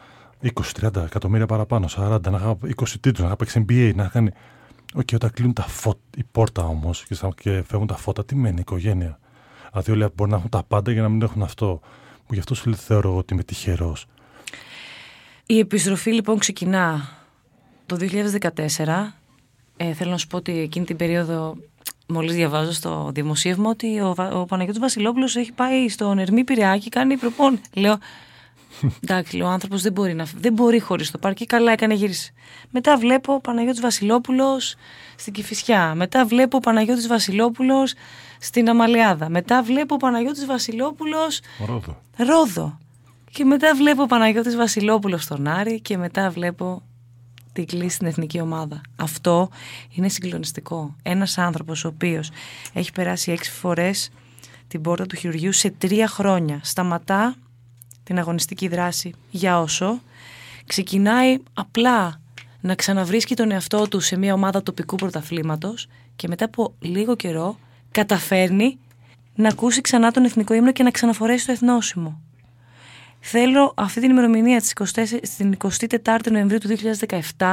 20-30 0.81 0.97
εκατομμύρια 0.97 1.47
παραπάνω, 1.47 1.89
40, 1.97 2.21
να 2.31 2.37
είχα 2.37 2.57
20 2.63 2.89
τίτλους, 3.01 3.19
να 3.19 3.27
είχα 3.27 3.37
παίξει 3.37 3.65
NBA, 3.69 3.93
να 3.95 4.03
είχα 4.03 4.13
κάνει... 4.13 4.31
OK, 4.95 5.01
okay, 5.01 5.15
όταν 5.15 5.31
κλείνουν 5.31 5.53
τα 5.53 5.63
φώτα, 5.63 6.01
η 6.17 6.25
πόρτα 6.33 6.63
όμως 6.63 7.05
και, 7.05 7.17
και 7.37 7.63
φεύγουν 7.67 7.87
τα 7.87 7.97
φώτα, 7.97 8.25
τι 8.25 8.35
μένει 8.35 8.57
η 8.57 8.61
οικογένεια; 8.61 9.19
Δηλαδή 9.71 9.91
όλοι 9.91 10.13
μπορεί 10.15 10.31
να 10.31 10.37
έχουν 10.37 10.49
τα 10.49 10.63
πάντα 10.63 10.93
για 10.93 11.03
να 11.03 11.09
μην 11.09 11.23
έχουν 11.23 11.43
αυτό. 11.43 11.81
Που 12.27 12.35
γι' 12.35 12.41
αυτό 12.41 12.55
σου 12.55 12.75
θεωρώ 12.75 13.17
ότι 13.17 13.35
είμαι 13.35 13.43
τυχερός. 13.43 14.07
Η 15.47 15.59
επιστροφή 15.59 16.13
λοιπόν 16.13 16.39
ξεκινά 16.39 17.09
το 17.97 18.07
2014. 18.77 19.13
Ε, 19.77 19.93
θέλω 19.93 20.11
να 20.11 20.17
σου 20.17 20.27
πω 20.27 20.37
ότι 20.37 20.59
εκείνη 20.59 20.85
την 20.85 20.97
περίοδο 20.97 21.57
μόλις 22.07 22.35
διαβάζω 22.35 22.73
στο 22.73 23.11
δημοσίευμα 23.15 23.71
ότι 23.71 24.01
ο, 24.01 24.15
ο 24.33 24.45
Παναγιώτης 24.45 24.81
Βασιλόπουλος 24.81 25.37
έχει 25.37 25.53
πάει 25.53 25.89
στον 25.89 26.19
Ερμή 26.19 26.45
Πειραιά 26.45 26.79
και 26.79 26.89
κάνει 26.89 27.17
προπόνηση. 27.17 27.61
Λέω, 27.75 27.99
Εντάξει, 29.01 29.41
ο 29.41 29.47
άνθρωπος 29.47 29.83
δεν 29.83 29.93
μπορεί, 29.93 30.15
να... 30.15 30.27
δεν 30.37 30.53
μπορεί 30.53 30.81
χωρίς 30.81 31.11
το 31.11 31.19
παρκέ. 31.19 31.47
Καλά 31.47 31.73
έκανε 31.73 31.95
γύρισε. 31.95 32.33
Μετά 32.71 32.97
βλέπω 32.97 33.33
ο 33.33 33.41
Παναγιώτης 33.41 33.81
Βασιλόπουλος 33.81 34.75
στην 35.17 35.33
Κηφισιά. 35.33 35.95
Μετά 35.95 36.25
βλέπω 36.25 36.57
ο 36.57 36.61
Παναγιώτης 36.61 37.07
Βασιλόπουλος 37.07 37.95
στην 38.39 38.69
Αμαλιάδα. 38.69 39.29
Μετά 39.29 39.63
βλέπω 39.63 39.95
ο 39.95 39.97
Παναγιώτης 39.99 40.47
Βασιλόπουλος. 40.47 41.41
Ρόδο. 41.67 42.03
Ρόδο. 42.17 42.79
Και 43.31 43.45
μετά 43.45 43.75
βλέπω 43.75 44.03
ο 44.03 44.07
Παναγιώτης 44.07 44.57
Βασιλόπουλος 44.57 45.23
στον 45.23 45.47
Άρη 45.47 45.81
και 45.81 45.97
μετά 45.97 46.31
βλέπω 46.31 46.83
την 47.53 47.67
κλίση 47.67 47.95
στην 47.95 48.07
εθνική 48.07 48.41
ομάδα. 48.41 48.81
Αυτό 48.97 49.49
είναι 49.91 50.09
συγκλονιστικό. 50.09 50.97
Ένας 51.03 51.39
άνθρωπος 51.39 51.85
ο 51.85 51.89
οποίος 51.89 52.31
έχει 52.73 52.93
περάσει 52.93 53.33
έξι 53.33 53.51
φορές 53.51 54.11
την 54.69 54.81
πόρτα 54.81 55.07
του 55.07 55.17
χειρουργείου 55.17 55.53
σε 55.53 55.71
τρία 55.71 56.09
χρόνια. 56.09 56.61
Σταματά 56.63 57.35
την 58.03 58.19
αγωνιστική 58.19 58.69
δράση 58.69 59.15
για 59.31 59.61
όσο, 59.61 60.01
ξεκινάει 60.67 61.37
απλά 61.53 62.21
να 62.61 62.75
ξαναβρίσκει 62.75 63.35
τον 63.35 63.51
εαυτό 63.51 63.89
του 63.89 64.01
σε 64.01 64.17
μια 64.17 64.35
ομάδα 64.35 64.63
τοπικού 64.63 64.97
πρωταθλήματος 64.97 65.87
Και 66.17 66.29
μετά 66.29 66.45
από 66.45 66.75
λίγο 66.79 67.17
καιρό 67.17 67.59
καταφέρνει 67.91 68.79
να 69.35 69.49
ακούσει 69.49 69.81
ξανά 69.81 70.11
τον 70.11 70.25
εθνικό 70.25 70.55
ύμνο 70.55 70.73
και 70.73 70.83
να 70.83 70.91
ξαναφορέσει 70.91 71.47
το 71.47 71.53
εθνόσημο. 71.53 72.21
Θέλω 73.21 73.73
αυτή 73.77 74.01
την 74.01 74.11
ημερομηνία 74.11 74.61
της 74.61 74.73
24, 74.95 75.05
στην 75.23 75.57
24η 76.05 76.31
Νοεμβρίου 76.31 76.59
του 76.59 76.69
2017 77.39 77.47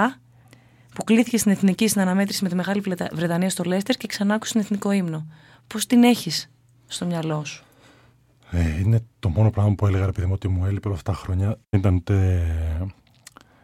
που 0.96 1.04
κλήθηκε 1.04 1.38
στην 1.38 1.52
εθνική 1.52 1.88
συναναμέτρηση 1.88 2.44
με 2.44 2.50
τη 2.50 2.56
Μεγάλη 2.56 2.84
Βρετανία 3.14 3.50
στο 3.50 3.64
Λέστερ 3.64 3.96
και 3.96 4.08
ξανά 4.08 4.34
άκουσε 4.34 4.54
τον 4.54 4.62
εθνικό 4.62 4.92
ύμνο. 4.92 5.28
Πώς 5.68 5.86
την 5.86 6.04
έχεις 6.04 6.50
στο 6.88 7.06
μυαλό 7.06 7.46
σου; 7.46 7.64
Ε, 8.52 8.80
είναι 8.80 9.00
το 9.20 9.30
μόνο 9.30 9.50
πράγμα 9.50 9.76
που 9.76 9.88
έλεγα, 9.88 10.06
επειδή 10.06 10.32
ότι 10.32 10.48
μου 10.48 10.66
έλειπε 10.66 10.88
όλα 10.88 10.96
αυτά 10.96 11.12
τα 11.12 11.18
χρόνια. 11.18 11.60
Δεν 11.70 11.80
ήταν 11.80 11.96
ούτε 11.96 12.46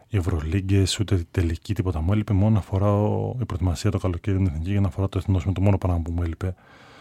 οι 0.07 0.17
Ευρωλίγκες, 0.17 1.00
ούτε 1.00 1.15
η 1.15 1.27
τελική, 1.31 1.74
τίποτα. 1.74 2.01
Μου 2.01 2.13
έλειπε 2.13 2.33
μόνο 2.33 2.50
να 2.50 2.62
φοράω 2.62 3.36
η 3.41 3.45
προετοιμασία 3.45 3.91
το 3.91 3.98
καλοκαίρι 3.98 4.38
την 4.38 4.45
εθνική 4.45 4.72
για 4.72 4.81
να 4.81 4.89
φοράω 4.89 5.10
το 5.10 5.17
εθνόσημο. 5.17 5.53
Το 5.53 5.62
μόνο 5.62 5.77
πράγμα 5.77 6.01
που 6.01 6.12
μου 6.12 6.24
έλειπε. 6.24 6.55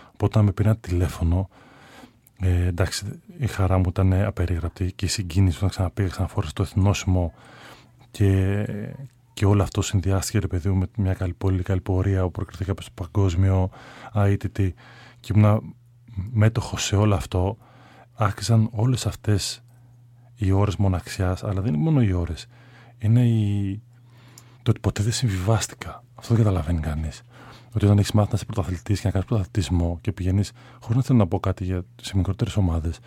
Οπότε 0.06 0.24
όταν 0.26 0.44
με 0.44 0.52
πήρε 0.52 0.68
ένα 0.68 0.78
τηλέφωνο, 0.78 1.48
ε, 2.44 2.66
εντάξει, 2.66 3.20
η 3.38 3.46
χαρά 3.46 3.78
μου 3.78 3.84
ήταν 3.88 4.12
απερίγραπτη 4.12 4.92
και 4.92 5.04
η 5.04 5.08
συγκίνηση 5.08 5.56
όταν 5.56 5.68
ξαναπήγα, 5.68 6.08
ξαναφόρεσα 6.08 6.52
το 6.52 6.62
εθνόσημο 6.62 7.32
και, 8.10 8.66
και 9.32 9.44
όλο 9.44 9.62
αυτό 9.62 9.82
συνδυάστηκε, 9.82 10.38
ρε 10.38 10.46
παιδί 10.46 10.68
μου, 10.68 10.76
με 10.76 10.86
μια 10.96 11.14
καλή, 11.14 11.32
πολύ 11.32 11.62
καλή 11.62 11.80
πορεία 11.80 12.22
που 12.22 12.30
προκριθήκα 12.30 12.74
στο 12.80 12.90
παγκόσμιο 12.94 13.70
ITT 14.14 14.70
και 15.20 15.32
ήμουν 15.34 15.74
μέτοχος 16.32 16.84
σε 16.84 16.96
όλο 16.96 17.14
αυτό. 17.14 17.56
Άρχισαν 18.14 18.68
όλες 18.72 19.06
αυτές 19.06 19.62
οι 20.34 20.50
ώρες 20.50 20.76
μοναξιάς, 20.76 21.44
αλλά 21.44 21.60
δεν 21.60 21.74
είναι 21.74 21.82
μόνο 21.82 22.02
οι 22.02 22.12
ώρες. 22.12 22.46
Είναι 22.98 23.26
η... 23.26 23.82
το 24.62 24.70
ότι 24.70 24.80
ποτέ 24.80 25.02
δεν 25.02 25.12
συμβιβάστηκα. 25.12 26.04
Αυτό 26.14 26.34
δεν 26.34 26.44
καταλαβαίνει 26.44 26.80
κανείς 26.80 27.22
ότι 27.74 27.84
όταν 27.84 27.98
έχεις 27.98 28.12
μάθει 28.12 28.28
να 28.28 28.34
είσαι 28.34 28.44
πρωταθλητής 28.44 29.00
και 29.00 29.06
να 29.06 29.12
κάνεις 29.12 29.26
πρωταθλητισμό 29.26 29.98
και 30.00 30.12
πηγαίνεις, 30.12 30.52
χωρίς 30.80 30.96
να 30.96 31.02
θέλω 31.02 31.18
να 31.18 31.26
πω 31.26 31.40
κάτι 31.40 31.64
για, 31.64 31.84
σε 32.02 32.16
μικρότερες 32.16 32.56
ομάδες, 32.56 32.98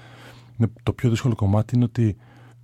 το 0.83 0.93
πιο 0.93 1.09
δύσκολο 1.09 1.35
κομμάτι 1.35 1.75
είναι 1.75 1.83
ότι 1.83 2.17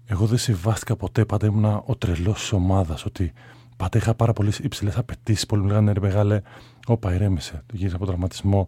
εγώ 0.05 0.25
δεν 0.25 0.37
συμβάστηκα 0.37 0.95
ποτέ. 0.95 1.25
Πάντα 1.25 1.47
ήμουν 1.47 1.65
ο 1.85 1.95
τρελός 1.97 2.39
της 2.39 2.51
ομάδας. 2.51 3.05
Ότι 3.05 3.33
πάντα 3.77 3.97
είχα 3.97 4.13
πάρα 4.13 4.33
πολύ 4.33 4.51
υψηλές 4.61 4.97
απαιτήσεις. 4.97 5.45
Πολλοί 5.45 5.61
μου 5.61 5.67
λέγανε 5.67 5.91
ρε 5.91 5.99
μεγάλε, 5.99 6.41
όπα 6.87 7.13
ηρέμησε. 7.13 7.63
Το 7.65 7.75
γύρισα 7.75 7.95
από 7.95 8.05
τραυματισμό. 8.05 8.67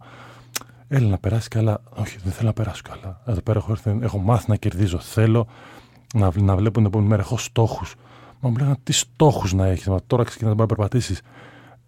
Έλα 0.88 1.08
να 1.08 1.18
περάσεις 1.18 1.48
καλά. 1.48 1.82
Όχι, 1.90 2.18
δεν 2.18 2.32
θέλω 2.32 2.48
να 2.48 2.54
περάσω 2.54 2.82
καλά. 2.82 3.20
Εδώ 3.26 3.40
πέρα 3.40 3.58
έχω, 3.58 3.76
έχω 4.00 4.18
μάθει 4.18 4.50
να 4.50 4.56
κερδίζω. 4.56 4.98
Θέλω 4.98 5.46
να, 6.14 6.32
να 6.34 6.56
βλέπω 6.56 6.76
την 6.76 6.86
επόμενη 6.86 7.08
μέρα. 7.08 7.22
Έχω 7.22 7.38
στόχους. 7.38 7.94
Μα 8.40 8.48
μου 8.48 8.56
λέγανε 8.56 8.76
τι 8.82 8.92
στόχους 8.92 9.52
να 9.52 9.66
έχεις. 9.66 9.88
Τώρα 10.06 10.24
ξεκινάς 10.24 10.54
να 10.54 10.66
περπατήσεις. 10.66 11.20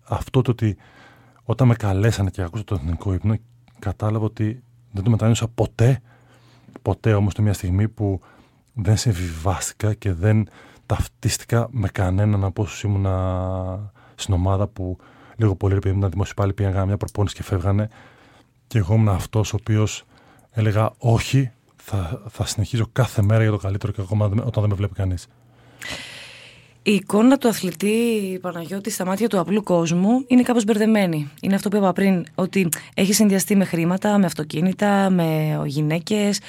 Αυτό 0.04 0.42
το 0.42 0.50
ότι 0.50 0.76
όταν 1.46 1.68
με 1.68 1.74
καλέσανε 1.74 2.30
και 2.30 2.42
άκουσα 2.42 2.64
το 2.64 2.74
εθνικό 2.74 3.12
ύπνο, 3.12 3.36
κατάλαβα 3.78 4.24
ότι 4.24 4.62
δεν 4.90 5.04
το 5.04 5.10
μετανιώσα 5.10 5.48
ποτέ. 5.48 6.00
Ποτέ 6.82 7.14
όμως 7.14 7.34
το 7.34 7.42
μια 7.42 7.52
στιγμή 7.52 7.88
που 7.88 8.20
δεν 8.72 8.96
συμβιβάστηκα 8.96 9.94
και 9.94 10.12
δεν 10.12 10.48
ταυτίστηκα 10.86 11.68
με 11.70 11.88
κανέναν 11.88 12.44
από 12.44 12.62
όσους 12.62 12.82
ήμουν 12.82 13.06
στην 14.14 14.34
ομάδα 14.34 14.66
που 14.66 14.98
λίγο 15.36 15.54
πολύ 15.56 15.74
επειδή 15.74 15.98
ήταν 15.98 16.10
δημόσιο 16.10 16.34
πάλι 16.36 16.52
πήγαν 16.52 16.86
μια 16.86 16.96
προπόνηση 16.96 17.34
και 17.34 17.42
φεύγανε. 17.42 17.88
Και 18.66 18.78
εγώ 18.78 18.94
ήμουν 18.94 19.08
αυτός 19.08 19.52
ο 19.52 19.56
οποίος 19.60 20.04
έλεγα 20.50 20.92
όχι, 20.98 21.50
θα, 21.76 22.22
θα 22.28 22.46
συνεχίζω 22.46 22.86
κάθε 22.92 23.22
μέρα 23.22 23.42
για 23.42 23.50
το 23.50 23.58
καλύτερο 23.58 23.92
και 23.92 24.00
ακόμα 24.00 24.26
όταν 24.26 24.52
δεν 24.52 24.68
με 24.68 24.74
βλέπει 24.74 24.94
κανείς. 24.94 25.28
Η 26.88 26.92
εικόνα 26.94 27.38
του 27.38 27.48
αθλητή 27.48 28.38
Παναγιώτη 28.40 28.90
στα 28.90 29.04
μάτια 29.04 29.28
του 29.28 29.38
απλού 29.38 29.62
κόσμου 29.62 30.24
είναι 30.26 30.42
κάπως 30.42 30.64
μπερδεμένη. 30.64 31.30
Είναι 31.40 31.54
αυτό 31.54 31.68
που 31.68 31.76
είπα 31.76 31.92
πριν, 31.92 32.24
ότι 32.34 32.68
έχει 32.94 33.12
συνδυαστεί 33.12 33.56
με 33.56 33.64
χρήματα, 33.64 34.18
με 34.18 34.26
αυτοκίνητα, 34.26 35.10
με 35.10 35.60
γυναίκες 35.66 36.40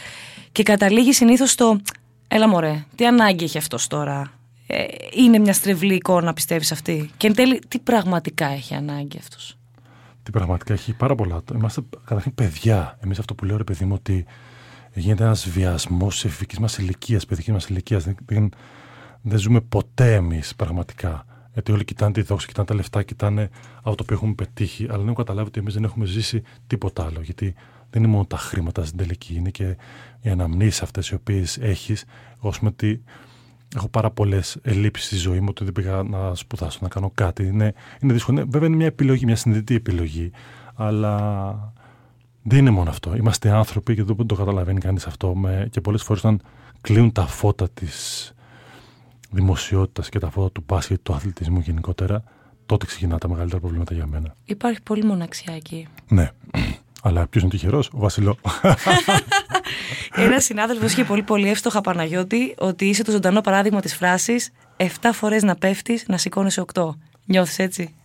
και 0.51 0.63
καταλήγει 0.63 1.13
συνήθως 1.13 1.51
στο 1.51 1.79
«Έλα 2.27 2.47
μωρέ, 2.47 2.85
τι 2.95 3.05
ανάγκη 3.05 3.43
έχει 3.43 3.57
αυτός 3.57 3.87
τώρα». 3.87 4.31
Ε, 4.67 4.83
είναι 5.15 5.39
μια 5.39 5.53
στρεβλή 5.53 5.93
εικόνα, 5.93 6.33
πιστεύεις 6.33 6.71
αυτή; 6.71 7.09
Και 7.17 7.27
εν 7.27 7.33
τέλει, 7.33 7.61
τι 7.67 7.79
πραγματικά 7.79 8.47
έχει 8.47 8.73
ανάγκη 8.73 9.17
αυτός; 9.17 9.57
Τι 10.23 10.31
πραγματικά 10.31 10.73
έχει 10.73 10.93
πάρα 10.93 11.15
πολλά. 11.15 11.41
Είμαστε 11.55 11.81
καταρχήν 12.05 12.35
παιδιά. 12.35 12.97
Εμείς 13.03 13.19
αυτό 13.19 13.35
που 13.35 13.45
λέω 13.45 13.57
ρε 13.57 13.63
παιδί 13.63 13.85
μου 13.85 13.93
ότι 13.93 14.25
γίνεται 14.93 15.23
ένας 15.23 15.49
βιασμός 15.49 16.21
τη 16.21 16.27
εφηβικής 16.27 16.59
μας 16.59 16.77
ηλικίας, 16.77 17.25
παιδικής 17.25 17.53
μας 17.53 17.67
ηλικίας. 17.67 18.03
Δεν, 18.03 18.15
δεν 18.25 18.49
ζούμε 19.35 19.61
ποτέ 19.61 20.13
εμείς 20.13 20.55
πραγματικά. 20.55 21.25
Γιατί 21.53 21.71
όλοι 21.71 21.85
κοιτάνε 21.85 22.11
τη 22.11 22.21
δόξη, 22.21 22.47
κοιτάνε 22.47 22.67
τα 22.67 22.75
λεφτά, 22.75 23.03
κοιτάνε 23.03 23.49
αυτό 23.77 23.95
το 23.95 24.03
οποίο 24.03 24.15
έχουμε 24.15 24.33
πετύχει, 24.33 24.83
αλλά 24.83 24.97
δεν 24.97 25.03
έχουν 25.03 25.15
καταλάβει 25.15 25.47
ότι 25.47 25.59
εμείς 25.59 25.73
δεν 25.73 25.83
έχουμε 25.83 26.05
ζήσει 26.05 26.43
τίποτα 26.67 27.05
άλλο. 27.05 27.21
Γιατί 27.21 27.53
δεν 27.89 28.03
είναι 28.03 28.11
μόνο 28.11 28.25
τα 28.25 28.37
χρήματα 28.37 28.85
στην 28.85 28.97
τελική, 28.97 29.35
είναι 29.35 29.49
και 29.49 29.77
οι 30.21 30.29
αναμνήσεις 30.29 30.81
αυτές 30.81 31.09
οι 31.09 31.13
οποίες 31.13 31.57
έχεις. 31.57 32.05
Εγώ 32.43 32.53
ότι 32.63 33.03
έχω 33.75 33.87
πάρα 33.87 34.11
πολλές 34.11 34.57
ελλείψεις 34.61 35.05
στη 35.05 35.15
ζωή 35.15 35.39
μου, 35.39 35.47
ότι 35.49 35.63
δεν 35.63 35.73
πήγα 35.73 36.03
να 36.03 36.35
σπουδάσω, 36.35 36.79
να 36.81 36.87
κάνω 36.87 37.11
κάτι. 37.13 37.43
Είναι, 37.43 37.73
είναι 38.01 38.13
δύσκολο. 38.13 38.37
Ναι, 38.37 38.43
βέβαια 38.43 38.67
είναι 38.67 38.77
μια 38.77 38.85
επιλογή, 38.85 39.25
μια 39.25 39.35
συνειδητή 39.35 39.75
επιλογή. 39.75 40.31
Αλλά 40.75 41.73
δεν 42.43 42.59
είναι 42.59 42.69
μόνο 42.69 42.89
αυτό. 42.89 43.15
Είμαστε 43.15 43.49
άνθρωποι 43.49 43.95
και 43.95 44.03
δεν 44.03 44.25
το 44.25 44.35
καταλαβαίνει 44.35 44.79
κανείς 44.79 45.05
αυτό. 45.07 45.35
Με, 45.35 45.67
και 45.71 45.81
πολλές 45.81 46.03
φορές 46.03 46.23
όταν 46.23 46.41
κλείνουν 46.81 47.11
τα 47.11 47.27
φώτα 47.27 47.69
της 47.69 48.31
δημοσιότητας 49.31 50.09
και 50.09 50.19
τα 50.19 50.29
φώτα 50.29 50.51
του 50.51 50.63
μπάσκετ, 50.67 50.99
του 51.03 51.13
αθλητισμού 51.13 51.59
γενικότερα, 51.59 52.23
τότε 52.65 52.85
ξεκινά 52.85 53.17
τα 53.17 53.29
μεγαλύτερα 53.29 53.59
προβλήματα 53.59 53.93
για 53.93 54.05
μένα. 54.05 54.35
Υπάρχει 54.45 54.81
πολύ 54.81 55.03
μοναξιά 55.03 55.53
εκεί. 55.53 55.87
Ναι. 56.07 56.31
Αλλά 57.01 57.27
ποιος 57.27 57.43
είναι 57.43 57.51
τυχερός, 57.51 57.89
ο 57.93 57.97
Βασιλό. 57.97 58.37
Ένας 60.15 60.43
συνάδελφος 60.43 60.91
είχε 60.91 61.03
πολύ 61.03 61.23
πολύ 61.23 61.49
εύστοχα 61.49 61.81
Παναγιώτη 61.81 62.55
ότι 62.57 62.85
είσαι 62.85 63.03
το 63.03 63.11
ζωντανό 63.11 63.41
παράδειγμα 63.41 63.79
της 63.79 63.95
φράσης 63.95 64.51
7 64.77 64.83
φορές 65.13 65.43
να 65.43 65.55
πέφτεις, 65.55 66.07
να 66.07 66.17
σηκώνει 66.17 66.49
8. 66.73 66.89
Νιώθεις 67.25 67.59
έτσι; 67.59 67.95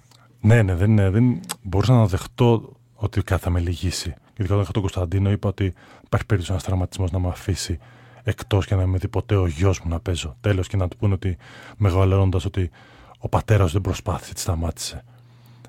Ναι, 0.41 0.63
ναι, 0.63 0.75
δεν, 0.75 0.97
δεν 0.97 1.41
μπορούσα 1.63 1.93
να 1.93 2.07
δεχτώ 2.07 2.77
ότι 2.95 3.23
κάτι 3.23 3.43
θα 3.43 3.51
με 3.51 3.61
λυγίσει. 3.61 4.15
Γιατί 4.37 4.53
όταν 4.53 4.63
είχα 4.63 4.73
τον 4.73 4.83
Κωνσταντίνο, 4.83 5.31
είπα 5.31 5.49
ότι 5.49 5.65
υπάρχει 6.05 6.27
περίπτωση 6.27 6.51
ένας 6.51 6.63
τραυματισμός 6.63 7.11
να 7.11 7.19
με 7.19 7.29
αφήσει 7.29 7.79
εκτός 8.23 8.67
και 8.67 8.75
να 8.75 8.87
με 8.87 8.99
δει 8.99 9.09
ποτέ 9.09 9.37
ο 9.37 9.47
γιος 9.47 9.81
μου 9.81 9.91
να 9.91 10.01
παίζω. 10.01 10.37
Τέλος 10.41 10.69
και 10.69 10.77
να 10.77 10.89
του 10.89 10.97
πούνε 10.97 11.15
ότι 11.15 11.37
μεγαλώνοντας 11.77 12.45
ότι 12.45 12.71
ο 13.19 13.29
πατέρας 13.29 13.73
δεν 13.73 13.81
προσπάθησε, 13.81 14.35
τη 14.35 14.41
σταμάτησε. 14.41 15.05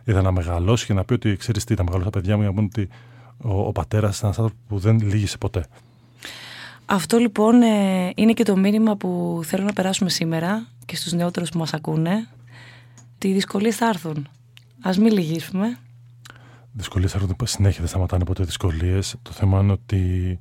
Είδα 0.03 0.21
να 0.21 0.31
μεγαλώσει 0.31 0.85
και 0.85 0.93
να 0.93 1.03
πει 1.03 1.13
ότι 1.13 1.35
ξέρεις 1.35 1.63
τι, 1.63 1.75
τα 1.75 1.83
μεγαλώσει 1.83 2.09
τα 2.09 2.19
παιδιά 2.19 2.35
μου 2.35 2.41
για 2.41 2.49
να 2.49 2.55
πούνε 2.55 2.69
ότι 2.71 2.89
ο, 3.43 3.67
ο 3.67 3.71
πατέρας 3.71 4.19
είναι 4.19 4.27
ένας 4.27 4.39
άνθρωπος 4.39 4.65
που 4.67 4.79
δεν 4.79 4.99
λύγησε 4.99 5.37
ποτέ. 5.37 5.65
Αυτό 6.85 7.17
λοιπόν 7.17 7.61
ε, 7.61 8.11
είναι 8.15 8.33
και 8.33 8.43
το 8.43 8.55
μήνυμα 8.55 8.95
που 8.95 9.41
θέλω 9.43 9.63
να 9.63 9.73
περάσουμε 9.73 10.09
σήμερα 10.09 10.67
και 10.85 10.95
στους 10.95 11.13
νεότερους 11.13 11.49
που 11.49 11.57
μας 11.57 11.73
ακούνε. 11.73 12.27
ότι 13.15 13.27
οι 13.27 13.33
δυσκολίες 13.33 13.75
θα 13.75 13.87
έρθουν. 13.87 14.27
Ας 14.81 14.97
μην 14.97 15.13
λυγίσουμε. 15.13 15.77
Δυσκολίες 16.71 17.11
θα 17.11 17.17
έρθουν 17.17 17.35
συνέχεια, 17.43 17.79
δεν 17.79 17.89
σταματάνε 17.89 18.23
ποτέ 18.23 18.43
δυσκολίες. 18.43 19.15
Το 19.21 19.31
θέμα 19.31 19.59
είναι 19.59 19.71
ότι 19.71 20.39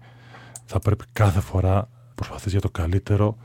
θα 0.64 0.78
πρέπει 0.78 1.04
κάθε 1.12 1.40
φορά 1.40 1.88
προσπαθείς 2.22 2.52
για 2.52 2.60
το 2.60 2.70
καλύτερο 2.70 3.36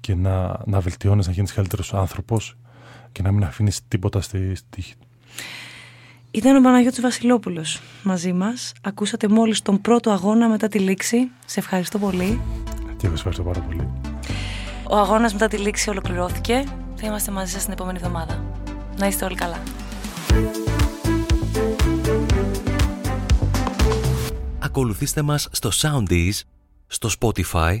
και 0.00 0.14
να, 0.14 0.60
να 0.66 0.80
βελτιώνεις, 0.80 1.26
να 1.26 1.32
γίνεις 1.32 1.52
καλύτερος 1.52 1.94
άνθρωπος 1.94 2.56
και 3.12 3.22
να 3.22 3.32
μην 3.32 3.44
αφήνεις 3.44 3.80
τίποτα 3.88 4.20
στη 4.20 4.56
τύχη. 4.70 4.94
Ήταν 6.30 6.56
ο 6.56 6.60
Παναγιώτης 6.60 7.00
Βασιλόπουλος 7.00 7.80
μαζί 8.02 8.32
μας. 8.32 8.72
Ακούσατε 8.82 9.28
μόλις 9.28 9.62
τον 9.62 9.80
πρώτο 9.80 10.10
αγώνα 10.10 10.48
μετά 10.48 10.68
τη 10.68 10.78
λήξη. 10.78 11.30
Σε 11.46 11.60
ευχαριστώ 11.60 11.98
πολύ. 11.98 12.40
Και 12.96 13.06
εγώ 13.06 13.14
ευχαριστώ 13.14 13.42
πάρα 13.42 13.60
πολύ. 13.60 13.88
Ο 14.90 14.96
αγώνας 14.96 15.32
μετά 15.32 15.48
τη 15.48 15.56
λήξη 15.56 15.90
ολοκληρώθηκε. 15.90 16.64
Θα 16.94 17.06
είμαστε 17.06 17.30
μαζί 17.30 17.52
σας 17.52 17.62
την 17.62 17.72
επόμενη 17.72 17.98
εβδομάδα. 17.98 18.44
Να 18.98 19.06
είστε 19.06 19.24
όλοι 19.24 19.34
καλά. 19.34 19.62
Ακολουθήστε 24.58 25.22
μας 25.22 25.48
στο 25.50 25.70
Soundees, 25.72 26.40
στο 26.86 27.08
Spotify 27.20 27.80